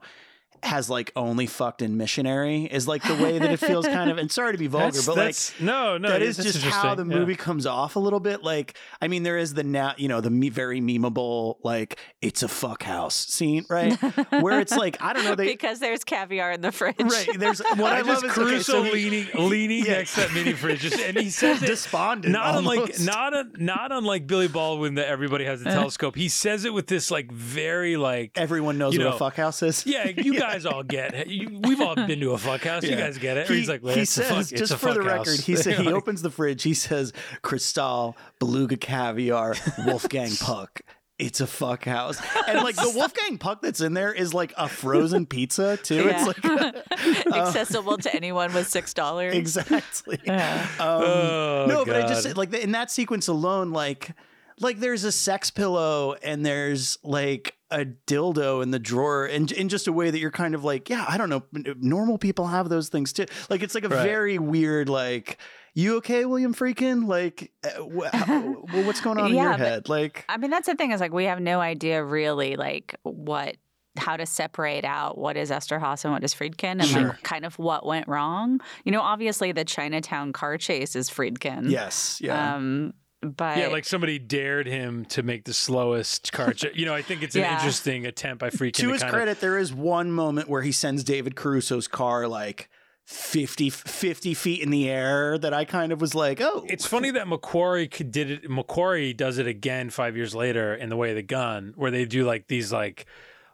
[0.63, 4.17] has like only fucked in missionary is like the way that it feels kind of
[4.17, 6.53] and sorry to be vulgar That's- but like that's- no, no, that yeah, is that's
[6.53, 7.11] just how the interesting.
[7.11, 7.19] Yeah.
[7.19, 10.21] movie comes off a little bit like i mean there is the now you know
[10.21, 13.93] the me- very memeable like it's a fuck house scene right
[14.41, 17.59] where it's like i don't know they because there's caviar in the fridge right there's
[17.75, 19.93] what i, I just love is okay, Caruso so he- leaning leaning Yeah.
[19.93, 23.45] next to that mini fridge, just, and he says it despondent not unlike not a,
[23.57, 25.75] not unlike Billy Baldwin that everybody has a uh-huh.
[25.79, 26.15] telescope.
[26.15, 29.35] He says it with this like very like everyone knows you what know, a fuck
[29.35, 31.27] house is yeah, you guys all get it.
[31.27, 32.83] You, we've all been to a fuck house.
[32.83, 33.47] You guys get it.
[33.47, 35.27] He, he's like, well, he it's a says, fuck, it's just a for the record,
[35.27, 35.39] house.
[35.45, 36.63] he said he opens the fridge.
[36.63, 40.81] He says, "Cristal, beluga caviar, Wolfgang Puck."
[41.19, 44.67] It's a fuck house, and like the Wolfgang Puck that's in there is like a
[44.67, 46.05] frozen pizza too.
[46.05, 46.25] Yeah.
[46.27, 50.19] It's like accessible to anyone with six dollars exactly.
[50.25, 50.67] Yeah.
[50.79, 54.11] Um, Oh, no, but I just like in that sequence alone, like
[54.59, 59.69] like there's a sex pillow and there's like a dildo in the drawer, and in
[59.69, 61.43] just a way that you're kind of like, yeah, I don't know,
[61.79, 63.25] normal people have those things too.
[63.49, 64.03] Like it's like a Right.
[64.03, 65.39] very weird like.
[65.73, 67.07] You okay, William Friedkin?
[67.07, 68.41] Like, uh, wh- how,
[68.85, 69.87] what's going on in your head?
[69.87, 73.55] Like, I mean, that's the thing is like we have no idea really like what
[73.97, 77.07] how to separate out what is Eszterhas and what is Friedkin and Sure.
[77.09, 78.59] like kind of what went wrong.
[78.83, 81.69] You know, obviously the Chinatown car chase is Friedkin.
[81.69, 86.53] yes, yeah, Um but yeah, like somebody dared him to make the slowest car.
[86.55, 87.55] ch- you know, I think it's an Yeah.
[87.55, 91.03] interesting attempt by Friedkin to to his credit, there is one moment where he sends
[91.03, 92.69] David Caruso's car like
[93.05, 97.11] 50, 50 feet in the air that I kind of was like, oh, It's funny
[97.11, 98.49] that McQuarrie could- did it.
[98.49, 102.05] McQuarrie does it again five years later in the way of the gun, where they
[102.05, 103.05] do like these like,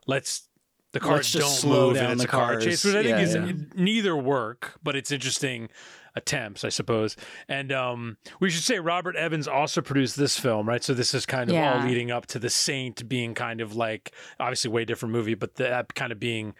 [0.05, 0.43] let's
[0.93, 2.63] the cars Let's just don't slow move down and it's the a car cars.
[2.63, 3.51] chase, which I think Yeah, is yeah.
[3.75, 5.69] neither work, but it's interesting
[6.17, 7.15] attempts, I suppose.
[7.47, 10.83] And um, we should say Robert Evans also produced this film, right?
[10.83, 14.11] So this is kind of all leading up to the Saint being kind of like
[14.39, 16.53] obviously way different movie, but that kind of being.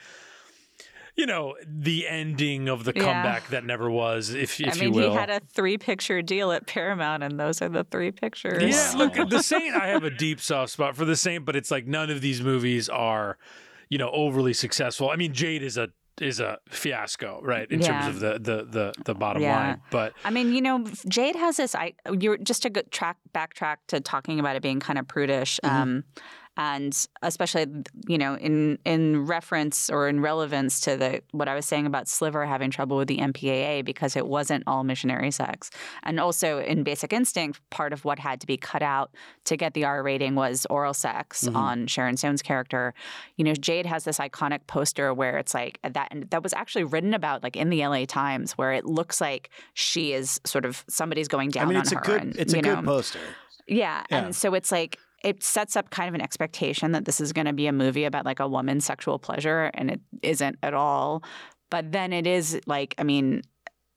[1.16, 3.01] You know the ending of the Yeah.
[3.01, 5.10] comeback that never was, if if I mean, you will.
[5.10, 8.62] he had a three picture deal at Paramount, and those are the three pictures.
[8.64, 11.72] Yeah, look, the Saint, I have a deep soft spot for the Saint, but it's
[11.72, 13.39] like none of these movies are,
[13.89, 15.10] you know, overly successful.
[15.10, 15.89] I mean, Jade is a
[16.22, 17.88] is a fiasco, right, in Yeah.
[17.88, 19.55] terms of the the the, the bottom Yeah.
[19.59, 19.82] line.
[19.91, 21.76] But I mean, you know, Jade has this.
[21.76, 25.59] I you're just to go track backtrack to talking about it being kind of prudish.
[25.63, 25.76] Mm-hmm.
[25.76, 26.03] Um,
[26.58, 27.68] and especially
[28.08, 32.08] you know in in reference or in relevance to the what I was saying about
[32.08, 35.70] Sliver having trouble with the MPAA because it wasn't all missionary sex,
[36.03, 39.12] and also in Basic Instinct, part of what had to be cut out
[39.45, 41.55] to get the R rating was oral sex Mhm.
[41.55, 42.93] on Sharon Stone's character.
[43.36, 46.84] You know, Jade has this iconic poster where it's like that, and that was actually
[46.84, 50.84] written about like in the LA Times, where it looks like she is sort of
[50.89, 52.01] somebody's going down I mean, on it's a her.
[52.01, 53.20] good and, it's a you good know, poster.
[53.68, 54.03] yeah.
[54.10, 54.18] Yeah.
[54.26, 54.97] And so it's like
[55.28, 58.05] it sets up kind of an expectation that this is going to be a movie
[58.05, 61.21] about like a woman's sexual pleasure and it isn't at all.
[61.69, 63.41] But then it is like I mean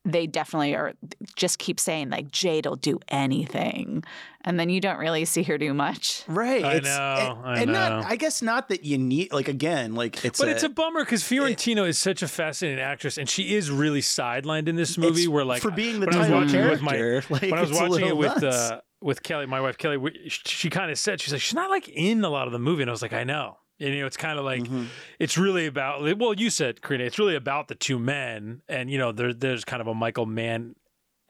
[0.05, 0.95] they definitely are
[1.37, 4.03] just keep saying like Jade'll do anything.
[4.41, 6.25] And then you don't really see her do much.
[6.27, 6.65] Right.
[6.65, 8.05] I it's, know, And, I and not.
[8.07, 11.05] I guess not that you need like again, like it's but a, it's a bummer
[11.05, 15.29] because Fiorentino is such a fascinating actress, and she is really sidelined in this movie.
[15.29, 17.55] Where like for being the when I title watching it with my character, like, when
[17.55, 18.57] I was watching it with nuts.
[18.57, 21.71] uh, with Kelly, my wife Kelly, we, she kind of said she's like she's not
[21.71, 23.57] like in a lot of the movie, and I was like, I know.
[23.83, 24.87] And, you know, it's kind of like Mhm.
[25.19, 26.03] it's really about.
[26.19, 29.65] Well, you said, Karina, it's really about the two men, and you know, there, there's
[29.65, 30.75] kind of a Michael Mann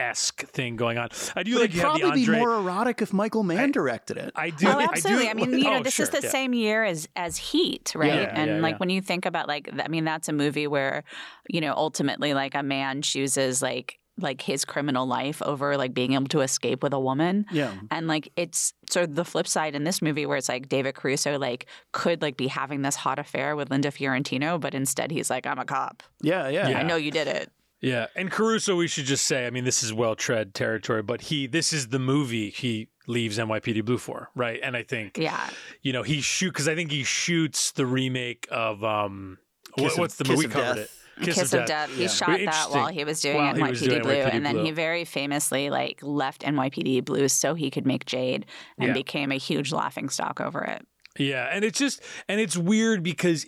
[0.00, 1.10] esque thing going on.
[1.36, 2.24] I do But like it'd you probably Andre.
[2.34, 4.32] be more erotic if Michael Mann I- directed it.
[4.34, 4.66] I do.
[4.66, 5.24] oh, I absolutely.
[5.26, 5.30] do.
[5.30, 6.30] I, mean, you know, oh, this sure, is the yeah.
[6.30, 8.06] same year as as Heat, right?
[8.14, 8.78] Yeah, and yeah, like yeah.
[8.78, 11.04] when you think about like, I mean, that's a movie where,
[11.48, 16.12] you know, ultimately like a man chooses like like his criminal life over like being
[16.12, 17.46] able to escape with a woman.
[17.50, 17.72] yeah.
[17.90, 20.94] And like it's sort of the flip side in this movie where it's like David
[20.94, 25.30] Caruso like could like be having this hot affair with Linda Fiorentino, but instead he's
[25.30, 26.02] like, I'm a cop.
[26.22, 26.68] Yeah, yeah.
[26.68, 26.78] Yeah.
[26.78, 27.50] I know you did it.
[27.82, 31.22] Yeah, and Caruso, we should just say, I mean, this is well tread territory, but
[31.22, 34.60] he, this is the movie he leaves NYPD Blue for, right?
[34.62, 35.48] And I think, Yeah.
[35.80, 39.38] you know, he shoot because I think he shoots the remake of um,
[39.76, 40.46] Kiss what, of- what's the movie?
[40.46, 40.78] We covered Death.
[40.78, 40.90] it.
[41.22, 41.90] Kiss, of Death.
[41.94, 42.08] He Yeah.
[42.08, 44.46] shot Very that while he was doing While he was NYPD doing Blue, NYPD and
[44.46, 44.64] then Blue.
[44.64, 48.46] he very famously like left NYPD Blue so he could make Jade,
[48.78, 48.94] and Yeah.
[48.94, 50.86] became a huge laughing stock over it.
[51.18, 53.46] Yeah, and it's just and it's weird because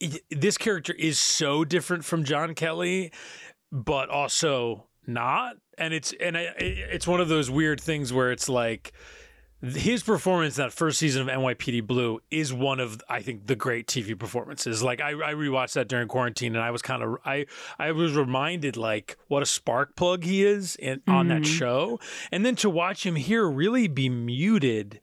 [0.00, 3.12] it- this character is so different from John Kelly,
[3.70, 5.56] but also not.
[5.78, 8.92] And it's and I, it's one of those weird things where it's like
[9.72, 13.86] his performance that first season of NYPD Blue is one of I think the great
[13.86, 14.82] TV performances.
[14.82, 17.46] Like I, I rewatched that during quarantine, and I was kind of I
[17.78, 21.46] I was reminded like what a spark plug he is in, on that Mhm.
[21.58, 22.00] show,
[22.30, 25.00] and then to watch him here really be muted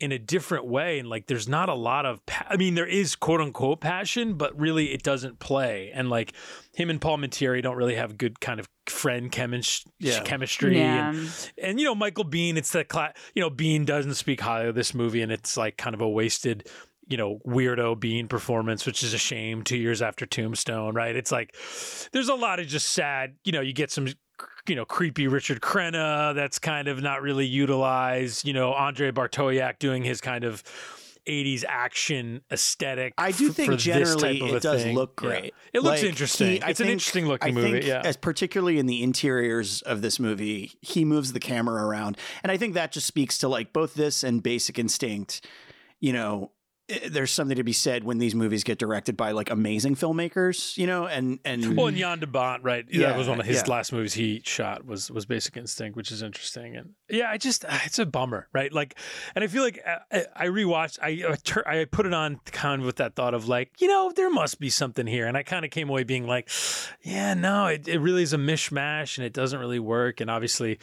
[0.00, 2.86] in a different way and like there's not a lot of pa- I mean there
[2.86, 6.32] is quote unquote passion but really it doesn't play and like
[6.74, 10.20] him and Palminteri don't really have good kind of friend chemis- Yeah.
[10.24, 11.10] chemistry Yeah.
[11.10, 11.30] and
[11.62, 14.74] and you know Michael Biehn it's the cla- you know Biehn doesn't speak highly of
[14.74, 16.68] this movie and it's like kind of a wasted
[17.06, 21.30] you know weirdo Biehn performance which is a shame 2 years after Tombstone right it's
[21.30, 21.54] like
[22.12, 24.08] there's a lot of just sad you know you get some
[24.68, 29.78] you know creepy Richard Crenna that's kind of not really utilized you know Andrzej Bartkowiak
[29.78, 30.62] doing his kind of
[31.26, 34.94] 80s action aesthetic I do think for generally type of a it does thing.
[34.94, 35.28] look Yeah.
[35.28, 35.54] great.
[35.72, 36.50] It looks Like, interesting.
[36.50, 37.72] he- it's an interesting looking I movie.
[37.72, 38.02] think yeah.
[38.04, 42.58] as particularly in the interiors of this movie, he moves the camera around, and I
[42.58, 45.46] think that just speaks to like both this and Basic Instinct.
[46.00, 46.50] You know,
[47.08, 50.76] there's something to be said when these movies get directed by like amazing filmmakers.
[50.76, 52.84] You know, and and Well, and Jan de Bont, right?
[52.90, 53.72] Yeah, that was one of his yeah.
[53.72, 56.76] last movies he shot was was Basic Instinct, which is interesting.
[56.76, 58.72] And yeah, I just ah, it's a bummer, right?
[58.72, 58.98] Like,
[59.34, 62.40] and I feel like uh, I, I rewatched, I I tur- I put it on
[62.44, 65.36] kind of with that thought of like, you know, there must be something here, and
[65.38, 66.50] I kind of came away being like,
[67.02, 70.78] yeah, no, it it really is a mishmash, and it doesn't really work, and obviously,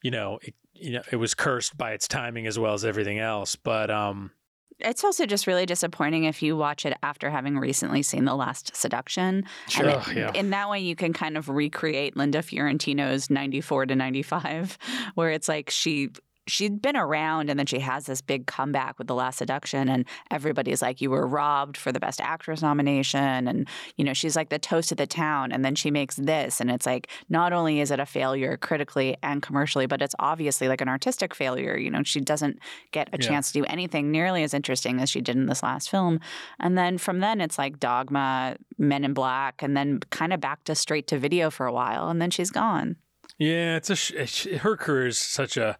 [0.00, 3.18] you know, it you know it was cursed by its timing as well as everything
[3.18, 4.30] else, but um.
[4.78, 8.74] It's also just really disappointing if you watch it after having recently seen The Last
[8.74, 9.44] Seduction.
[9.68, 9.88] Sure.
[9.88, 10.32] And it- yeah.
[10.34, 14.78] In that way, you can kind of recreate Linda Fiorentino's 94 to 95,
[15.14, 16.10] where it's like she.
[16.48, 20.04] She'd been around and then she has this big comeback with The Last Seduction, and
[20.30, 23.46] everybody's like, You were robbed for the Best Actress nomination.
[23.46, 25.52] And, you know, she's like the toast of the town.
[25.52, 26.60] And then she makes this.
[26.60, 30.66] And it's like, not only is it a failure critically and commercially, but it's obviously
[30.66, 31.76] like an artistic failure.
[31.78, 32.58] You know, she doesn't
[32.90, 33.28] get a Yeah.
[33.28, 36.18] chance to do anything nearly as interesting as she did in this last film.
[36.58, 40.64] And then from then, it's like Dogma, Men in Black, and then kind of back
[40.64, 42.08] to straight to video for a while.
[42.08, 42.96] And then she's gone.
[43.38, 45.78] Yeah, it's a sh- her career is such a.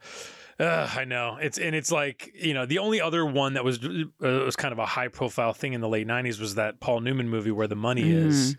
[0.60, 3.78] Uh, I know it's and it's like you know the only other one that was
[3.84, 7.00] uh, was kind of a high profile thing in the late '90s was that Paul
[7.00, 8.54] Newman movie where the money is,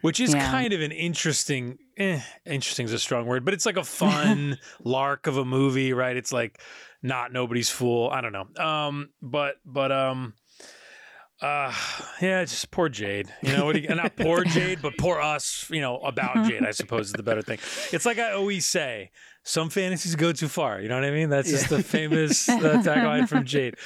[0.00, 0.50] which is Yeah.
[0.50, 1.78] kind of an interesting.
[1.96, 5.92] Eh, interesting is a strong word, but it's like a fun lark of a movie,
[5.92, 6.16] right?
[6.16, 6.60] It's like
[7.02, 8.10] not nobody's fool.
[8.10, 8.48] I don't know.
[8.62, 10.34] Um, but but um.
[11.40, 11.70] Uh
[12.22, 13.30] yeah, it's just poor Jade.
[13.42, 15.66] You know, what you, not poor Jade, but poor us.
[15.70, 16.64] You know about Jade.
[16.64, 17.58] I suppose is the better thing.
[17.92, 19.10] It's like I always say:
[19.46, 20.80] some fantasies go too far.
[20.80, 21.30] You know what I mean?
[21.30, 23.76] That's just the famous uh, tagline from Jade.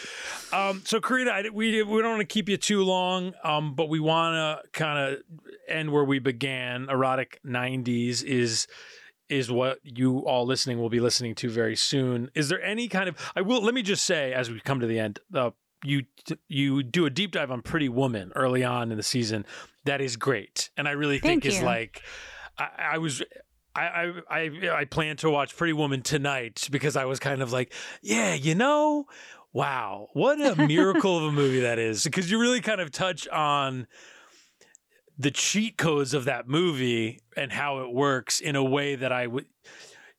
[0.55, 3.91] Um, so, Karina, I, we we don't want to keep you too long, um, but
[3.91, 5.19] we want to kind of
[5.69, 6.89] end where we began.
[6.89, 8.67] Erotic '90s is
[9.29, 12.31] is what you all listening will be listening to very soon.
[12.35, 13.17] Is there any kind of?
[13.37, 13.63] I will.
[13.63, 15.51] Let me just say, as we come to the end, uh,
[15.85, 16.05] you
[16.49, 19.45] you do a deep dive on Pretty Woman early on in the season.
[19.85, 21.67] That is great, and I really think Thank is you.
[21.67, 22.01] like.
[22.59, 23.23] I, I was
[23.75, 27.73] I, I I plan to watch Pretty Woman tonight because I was kind of like,
[28.03, 29.07] yeah, you know,
[29.53, 32.05] wow, what a miracle of a movie that is.
[32.05, 33.87] Because you really kind of touch on
[35.19, 39.27] the cheat codes of that movie and how it works in a way that I
[39.27, 39.47] would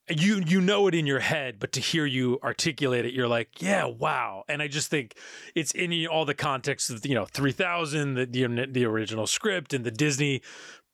[0.09, 3.61] you you know it in your head, but to hear you articulate it, you're like,
[3.61, 4.43] yeah, wow.
[4.49, 5.15] And I just think
[5.55, 9.85] it's in all the context of you know 3000, the the, the original script and
[9.85, 10.41] the Disney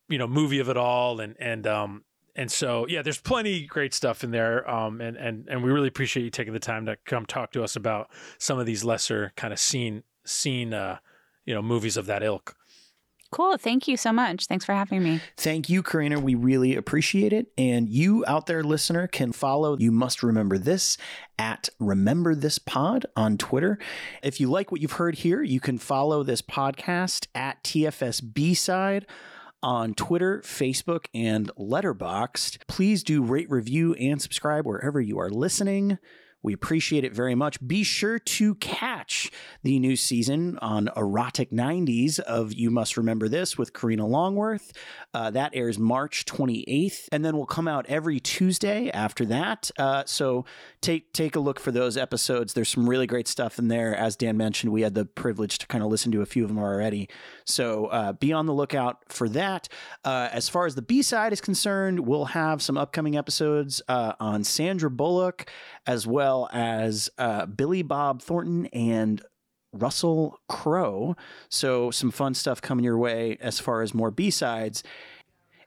[0.08, 2.02] you know movie of it all and and um
[2.38, 5.88] and so yeah there's plenty great stuff in there um and and and we really
[5.88, 8.08] appreciate you taking the time to come talk to us about
[8.38, 10.98] some of these lesser kind of scene scene uh
[11.44, 12.54] you know movies of that ilk
[13.30, 13.58] Cool.
[13.58, 14.46] Thank you so much.
[14.46, 15.20] Thanks for having me.
[15.36, 16.18] Thank you, Karina.
[16.18, 17.52] We really appreciate it.
[17.58, 20.96] And you out there, listener, can follow You Must Remember This
[21.38, 23.78] at Remember This Pod on Twitter.
[24.22, 28.54] If you like what you've heard here, you can follow this podcast at TFS B
[28.54, 29.06] Side
[29.62, 32.58] on Twitter, Facebook, and Letterboxd.
[32.66, 35.98] Please do rate, review, and subscribe wherever you are listening.
[36.42, 37.58] We appreciate it very much.
[37.66, 39.30] Be sure to catch
[39.64, 44.72] the new season on Erotic 90s of You Must Remember This with Karina Longworth.
[45.12, 49.70] Uh, that airs March 28th, and then will come out every Tuesday after that.
[49.78, 50.44] Uh, so
[50.80, 52.52] take take a look for those episodes.
[52.52, 53.96] There's some really great stuff in there.
[53.96, 56.48] As Dan mentioned, we had the privilege to kind of listen to a few of
[56.48, 57.08] them already.
[57.46, 59.68] So uh, be on the lookout for that.
[60.04, 64.12] Uh, as far as the B side is concerned, we'll have some upcoming episodes uh,
[64.20, 65.50] on Sandra Bullock,
[65.86, 69.22] as well as uh, Billy Bob Thornton and
[69.72, 71.16] Russell Crowe.
[71.48, 74.82] So some fun stuff coming your way as far as more B sides.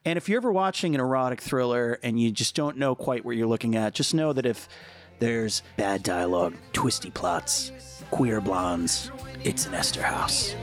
[0.04, 3.36] And if you're ever watching an erotic thriller and you just don't know quite what
[3.36, 4.68] you're looking at, just know that if
[5.20, 7.72] there's bad dialogue, twisty plots,
[8.10, 9.12] queer blondes,
[9.44, 10.56] it's an Eszterhas.